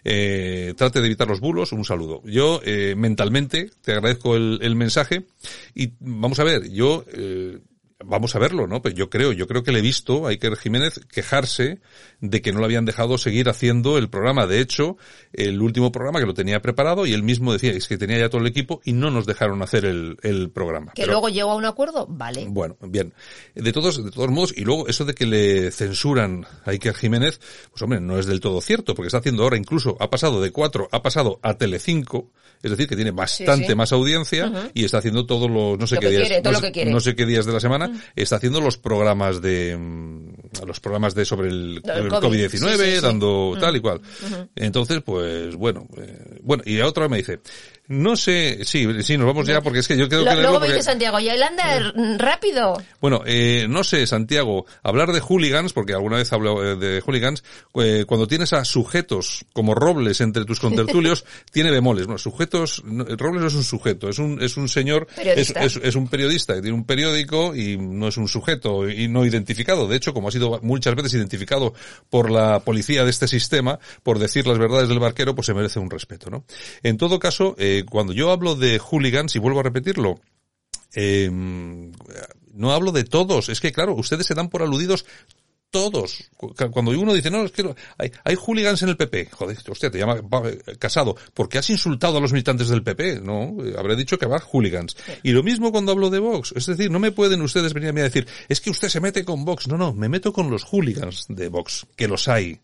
eh, 0.04 0.74
trate 0.76 1.00
de 1.00 1.08
evitar 1.08 1.28
los 1.28 1.40
bulos, 1.40 1.72
un 1.72 1.86
saludo. 1.86 2.22
Yo, 2.26 2.62
eh, 2.64 2.96
mentalmente, 2.98 3.72
te 3.82 3.94
agradezco 3.94 4.36
el, 4.36 4.76
mensaje 4.76 5.26
y 5.76 5.94
vamos 6.00 6.40
a 6.40 6.44
ver, 6.44 6.70
yo, 6.70 7.06
eh, 7.14 7.60
vamos 8.06 8.36
a 8.36 8.40
verlo, 8.40 8.68
¿no? 8.68 8.82
Pues 8.82 8.94
yo 8.94 9.10
creo, 9.10 9.32
yo 9.32 9.48
creo 9.48 9.64
que 9.64 9.72
le 9.72 9.80
he 9.80 9.82
visto 9.82 10.26
a 10.28 10.30
Iker 10.30 10.56
Jiménez 10.56 11.02
quejarse 11.12 11.80
de 12.20 12.42
que 12.42 12.52
no 12.52 12.60
le 12.60 12.66
habían 12.66 12.86
dejado 12.86 13.18
seguir 13.18 13.50
haciendo 13.50 13.98
el 13.98 14.10
programa. 14.10 14.48
De 14.48 14.60
hecho, 14.60 14.98
el 15.34 15.62
último 15.62 15.92
programa 15.92 16.20
que 16.20 16.26
lo 16.26 16.34
tenía 16.34 16.62
preparado 16.62 17.06
y 17.06 17.14
él 17.14 17.24
mismo 17.24 17.54
decía 17.54 17.72
es 17.72 17.88
que 17.88 17.98
tenía 17.98 18.20
ya 18.20 18.30
todo 18.30 18.42
el 18.42 18.48
equipo 18.48 18.82
y 18.84 18.94
no 18.94 19.12
nos 19.12 19.26
dejaron 19.26 19.62
hacer 19.62 19.86
el, 19.86 20.18
el 20.24 20.50
programa. 20.52 20.94
Que 20.94 21.06
luego 21.06 21.30
llegó 21.30 21.52
a 21.52 21.56
un 21.56 21.66
acuerdo, 21.66 22.08
vale. 22.10 22.46
Bueno, 22.48 22.78
bien. 22.82 23.14
De 23.56 23.72
todos, 23.72 24.04
de 24.04 24.12
todos 24.12 24.30
modos, 24.30 24.54
y 24.56 24.64
luego 24.64 24.88
eso 24.88 25.06
de 25.06 25.14
que 25.14 25.26
le 25.26 25.72
censuran 25.72 26.46
a 26.66 26.72
Iker 26.72 26.94
Jiménez, 26.94 27.40
pues 27.70 27.82
hombre, 27.82 28.00
no 28.00 28.20
es 28.20 28.26
del 28.26 28.40
todo 28.40 28.62
cierto, 28.62 28.96
porque 28.96 29.08
está 29.08 29.20
haciendo 29.20 29.44
ahora 29.44 29.58
incluso, 29.58 29.98
ha 30.00 30.10
pasado 30.10 30.42
de 30.42 30.52
cuatro, 30.52 30.88
ha 30.92 31.02
pasado 31.02 31.40
a 31.42 31.56
Telecinco, 31.56 32.32
es 32.64 32.72
decir, 32.72 32.88
que 32.88 32.96
tiene 32.96 33.12
bastante 33.12 33.74
más 33.76 33.92
audiencia 33.92 34.72
y 34.74 34.86
está 34.86 35.00
haciendo 35.00 35.26
todos 35.26 35.50
los, 35.50 35.80
no 35.80 35.88
sé 35.88 35.98
qué 35.98 36.10
días, 36.10 36.44
no, 36.44 37.00
sé, 37.00 37.16
qué 37.16 37.26
días 37.26 37.46
de 37.46 37.54
la 37.54 37.60
semana, 37.60 37.90
está 38.15 38.38
haciendo 38.38 38.62
los 38.62 38.77
programas 38.77 39.41
de, 39.41 39.77
mm, 39.77 40.65
los 40.65 40.80
programas 40.80 41.15
de 41.15 41.25
sobre 41.25 41.49
el, 41.49 41.82
COVID-19, 41.84 43.01
dando 43.01 43.58
tal 43.60 43.75
y 43.75 43.80
cual. 43.80 44.01
Entonces, 44.56 45.01
pues 45.04 45.56
bueno, 45.56 45.88
eh, 45.97 46.39
bueno, 46.43 46.63
y 46.65 46.80
otra 46.82 47.08
me 47.08 47.17
dice, 47.17 47.39
no 47.91 48.15
sé, 48.15 48.63
sí, 48.63 48.88
sí, 49.04 49.17
nos 49.17 49.27
vamos 49.27 49.45
ya 49.45 49.60
porque 49.60 49.80
es 49.80 49.88
que 49.88 49.97
yo 49.97 50.08
creo 50.08 50.23
que... 50.23 50.34
Luego 50.36 50.62
dice 50.62 50.82
Santiago, 50.82 51.19
y 51.19 51.30
anda 51.30 51.91
rápido. 52.17 52.82
Bueno, 53.01 53.21
eh, 53.25 53.65
no 53.69 53.84
sé, 53.84 54.08
Santiago, 54.08 54.65
hablar 54.82 55.12
de 55.12 55.19
hooligans, 55.19 55.73
porque 55.73 55.93
alguna 55.93 56.15
vez 56.15 56.32
hablo 56.32 56.63
eh, 56.63 56.75
de 56.77 57.01
hooligans, 57.01 57.43
eh, 57.75 58.06
cuando 58.08 58.27
tienes 58.27 58.54
a 58.54 58.63
sujetos 58.63 59.45
como 59.51 59.75
Robles 59.75 60.21
entre 60.21 60.45
tus 60.45 60.62
contertulios, 60.62 61.25
tiene 61.51 61.69
bemoles. 61.69 62.08
No, 62.08 62.17
sujetos, 62.17 62.82
Robles 62.86 63.41
no 63.41 63.47
es 63.47 63.56
un 63.56 63.63
sujeto, 63.65 64.08
es 64.08 64.19
un, 64.19 64.41
es 64.41 64.56
un 64.56 64.69
señor, 64.69 65.08
es, 65.17 65.54
es, 65.56 65.95
un 65.95 66.08
periodista 66.08 66.56
que 66.56 66.62
tiene 66.62 66.77
un 66.77 66.86
periódico 66.86 67.54
y 67.54 67.77
no 67.77 68.08
es 68.08 68.15
un 68.15 68.30
sujeto 68.30 68.89
y 68.89 69.10
no 69.10 69.25
identificado. 69.25 69.89
De 69.89 69.97
hecho, 69.97 70.13
como 70.13 70.30
ha 70.30 70.32
sido 70.32 70.62
muchas 70.63 70.95
veces 70.95 71.15
identificado 71.15 71.73
por 72.10 72.32
la 72.32 72.62
policía 72.62 73.04
de 73.04 73.10
este 73.10 73.27
sistema, 73.27 73.80
por 74.01 74.17
decir 74.17 74.47
las 74.47 74.58
verdades 74.58 74.88
del 74.88 74.99
barquero, 74.99 75.36
pues 75.36 75.47
se 75.47 75.54
merece 75.54 75.80
un 75.80 75.89
respeto, 75.89 76.30
¿no? 76.30 76.45
En 76.84 76.97
todo 76.97 77.19
caso, 77.19 77.56
eh, 77.58 77.81
cuando 77.86 78.13
yo 78.13 78.32
hablo 78.32 78.56
de 78.56 78.80
hooligans, 78.80 79.36
y 79.36 79.39
vuelvo 79.39 79.60
a 79.60 79.63
repetirlo, 79.63 80.20
em, 80.94 81.91
no 82.54 82.72
hablo 82.72 82.91
de 82.91 83.04
todos. 83.04 83.50
Es 83.50 83.60
que, 83.60 83.72
claro, 83.72 83.96
ustedes 83.96 84.26
se 84.26 84.36
dan 84.36 84.50
por 84.50 84.62
aludidos 84.62 85.06
todos. 85.72 86.30
Cuando 86.72 86.91
uno 86.91 87.13
dice, 87.13 87.32
no, 87.32 87.46
es 87.46 87.52
que 87.52 87.74
hay, 87.98 88.12
hay 88.24 88.36
hooligans 88.36 88.84
en 88.84 88.89
el 88.89 88.98
PP. 88.98 89.30
Joder, 89.32 89.58
hostia, 89.67 89.89
te 89.89 89.98
llama 89.98 90.17
casado. 90.78 91.15
¿Por 91.34 91.50
qué 91.50 91.58
has 91.58 91.70
insultado 91.70 92.17
a 92.17 92.22
los 92.22 92.34
militantes 92.34 92.67
del 92.67 92.84
PP? 92.84 93.22
No, 93.22 93.56
habré 93.78 93.96
dicho 93.96 94.20
que 94.20 94.26
va 94.26 94.39
hooligans. 94.39 94.96
Y 95.24 95.32
lo 95.32 95.41
mismo 95.41 95.72
cuando 95.72 95.94
hablo 95.94 96.10
de 96.10 96.20
Vox. 96.20 96.54
Es 96.56 96.65
decir, 96.65 96.91
no 96.91 97.00
me 97.00 97.12
pueden 97.12 97.41
ustedes 97.41 97.74
venir 97.74 97.89
a 97.89 97.94
mí 97.94 98.02
a 98.02 98.06
decir, 98.06 98.28
es 98.50 98.60
que 98.62 98.70
usted 98.70 98.89
se 98.89 99.00
mete 99.00 99.24
con 99.24 99.46
Vox. 99.46 99.67
No, 99.67 99.78
no, 99.78 99.94
me 99.94 100.10
meto 100.10 100.34
con 100.34 100.52
los 100.52 100.65
hooligans 100.65 101.26
de 101.30 101.48
Vox, 101.48 101.88
que 101.96 102.08
los 102.08 102.28
hay 102.28 102.60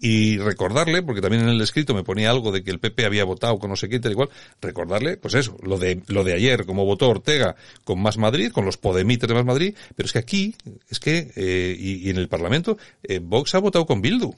y 0.00 0.38
recordarle, 0.38 1.02
porque 1.02 1.20
también 1.20 1.42
en 1.42 1.48
el 1.48 1.60
escrito 1.60 1.94
me 1.94 2.04
ponía 2.04 2.30
algo 2.30 2.52
de 2.52 2.62
que 2.62 2.70
el 2.70 2.78
PP 2.78 3.04
había 3.04 3.24
votado 3.24 3.58
con 3.58 3.70
no 3.70 3.76
sé 3.76 3.88
qué, 3.88 3.98
tal 3.98 4.12
igual, 4.12 4.30
recordarle, 4.60 5.16
pues 5.16 5.34
eso, 5.34 5.56
lo 5.62 5.78
de, 5.78 6.02
lo 6.06 6.24
de 6.24 6.34
ayer, 6.34 6.66
como 6.66 6.84
votó 6.84 7.08
Ortega 7.08 7.56
con 7.84 8.00
Más 8.00 8.16
Madrid, 8.16 8.52
con 8.52 8.64
los 8.64 8.76
podemites 8.76 9.28
de 9.28 9.34
Más 9.34 9.44
Madrid, 9.44 9.74
pero 9.96 10.06
es 10.06 10.12
que 10.12 10.18
aquí, 10.18 10.54
es 10.88 11.00
que, 11.00 11.32
eh, 11.34 11.76
y, 11.78 12.10
en 12.10 12.16
el 12.16 12.28
Parlamento, 12.28 12.78
eh, 13.02 13.20
Vox 13.20 13.54
ha 13.54 13.58
votado 13.58 13.86
con 13.86 14.00
Bildu. 14.00 14.34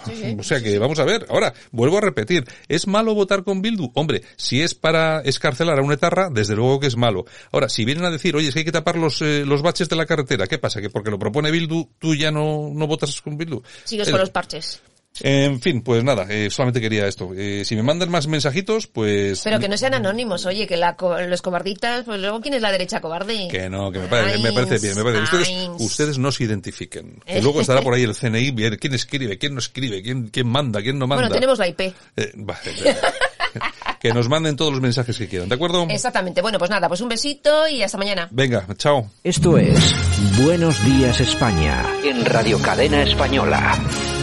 o 0.38 0.42
sea 0.42 0.62
que 0.62 0.78
vamos 0.78 0.98
a 0.98 1.04
ver. 1.04 1.26
Ahora, 1.28 1.52
vuelvo 1.72 1.98
a 1.98 2.00
repetir, 2.00 2.44
¿es 2.68 2.86
malo 2.86 3.14
votar 3.14 3.44
con 3.44 3.60
Bildu? 3.60 3.90
Hombre, 3.94 4.22
si 4.36 4.62
es 4.62 4.74
para 4.74 5.20
escarcelar 5.20 5.78
a 5.78 5.82
una 5.82 5.94
etarra, 5.94 6.30
desde 6.30 6.56
luego 6.56 6.80
que 6.80 6.86
es 6.86 6.96
malo. 6.96 7.26
Ahora, 7.52 7.68
si 7.68 7.84
vienen 7.84 8.04
a 8.04 8.10
decir, 8.10 8.34
oye, 8.34 8.48
es 8.48 8.54
que 8.54 8.60
hay 8.60 8.64
que 8.64 8.72
tapar 8.72 8.96
los, 8.96 9.20
eh, 9.20 9.44
los 9.44 9.60
baches 9.60 9.88
de 9.88 9.96
la 9.96 10.06
carretera, 10.06 10.46
¿qué 10.46 10.58
pasa? 10.58 10.80
¿Que 10.80 10.88
porque 10.88 11.10
lo 11.10 11.18
propone 11.18 11.50
Bildu, 11.50 11.90
tú 11.98 12.14
ya 12.14 12.30
no, 12.30 12.70
no 12.72 12.86
votas 12.86 13.20
con 13.20 13.36
Bildu? 13.36 13.62
Sigues 13.84 14.08
con 14.08 14.20
los 14.20 14.30
parches. 14.30 14.80
En 15.22 15.60
fin, 15.60 15.82
pues 15.82 16.02
nada, 16.02 16.26
eh, 16.30 16.50
solamente 16.50 16.80
quería 16.80 17.06
esto. 17.06 17.32
Eh, 17.36 17.64
si 17.64 17.76
me 17.76 17.82
mandan 17.82 18.10
más 18.10 18.26
mensajitos, 18.26 18.86
pues... 18.86 19.42
Pero 19.42 19.58
que 19.58 19.68
no 19.68 19.76
sean 19.76 19.94
anónimos, 19.94 20.46
oye, 20.46 20.66
que 20.66 20.76
la, 20.76 20.96
los 21.28 21.42
cobarditas, 21.42 22.04
pues 22.04 22.20
luego 22.20 22.40
¿quién 22.40 22.54
es 22.54 22.62
la 22.62 22.72
derecha 22.72 23.00
cobarde? 23.00 23.48
Que 23.48 23.68
no, 23.68 23.92
que 23.92 23.98
me 23.98 24.06
parece, 24.06 24.38
me 24.38 24.52
parece 24.52 24.78
bien, 24.78 24.96
me 24.96 25.02
parece 25.02 25.22
Ustedes, 25.22 25.68
ustedes 25.78 26.18
no 26.18 26.32
se 26.32 26.44
identifiquen. 26.44 27.22
Y 27.26 27.40
luego 27.40 27.60
estará 27.60 27.82
por 27.82 27.94
ahí 27.94 28.02
el 28.02 28.14
CNI, 28.14 28.54
quién 28.80 28.94
escribe, 28.94 29.36
quién 29.36 29.54
no 29.54 29.58
escribe, 29.58 30.02
quién, 30.02 30.28
quién 30.28 30.46
manda, 30.46 30.80
quién 30.80 30.98
no 30.98 31.06
manda. 31.06 31.22
Bueno, 31.22 31.34
tenemos 31.34 31.58
la 31.58 31.68
IP. 31.68 31.80
Eh, 31.80 31.92
que 34.00 34.14
nos 34.14 34.28
manden 34.28 34.56
todos 34.56 34.72
los 34.72 34.80
mensajes 34.80 35.18
que 35.18 35.28
quieran, 35.28 35.48
¿de 35.48 35.54
acuerdo? 35.54 35.86
Exactamente. 35.90 36.40
Bueno, 36.40 36.58
pues 36.58 36.70
nada, 36.70 36.88
pues 36.88 37.00
un 37.00 37.08
besito 37.08 37.68
y 37.68 37.82
hasta 37.82 37.98
mañana. 37.98 38.28
Venga, 38.30 38.66
chao. 38.76 39.10
Esto 39.22 39.58
es 39.58 39.94
Buenos 40.42 40.82
Días 40.84 41.20
España 41.20 41.84
en 42.04 42.24
Radio 42.24 42.58
Cadena 42.62 43.02
Española. 43.02 43.78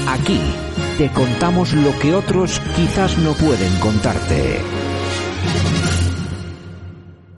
Aquí 0.08 0.40
te 0.98 1.10
contamos 1.10 1.74
lo 1.74 1.98
que 2.00 2.16
otros 2.16 2.60
quizás 2.76 3.20
no 3.20 3.34
pueden 3.34 3.74
contarte. 3.80 4.62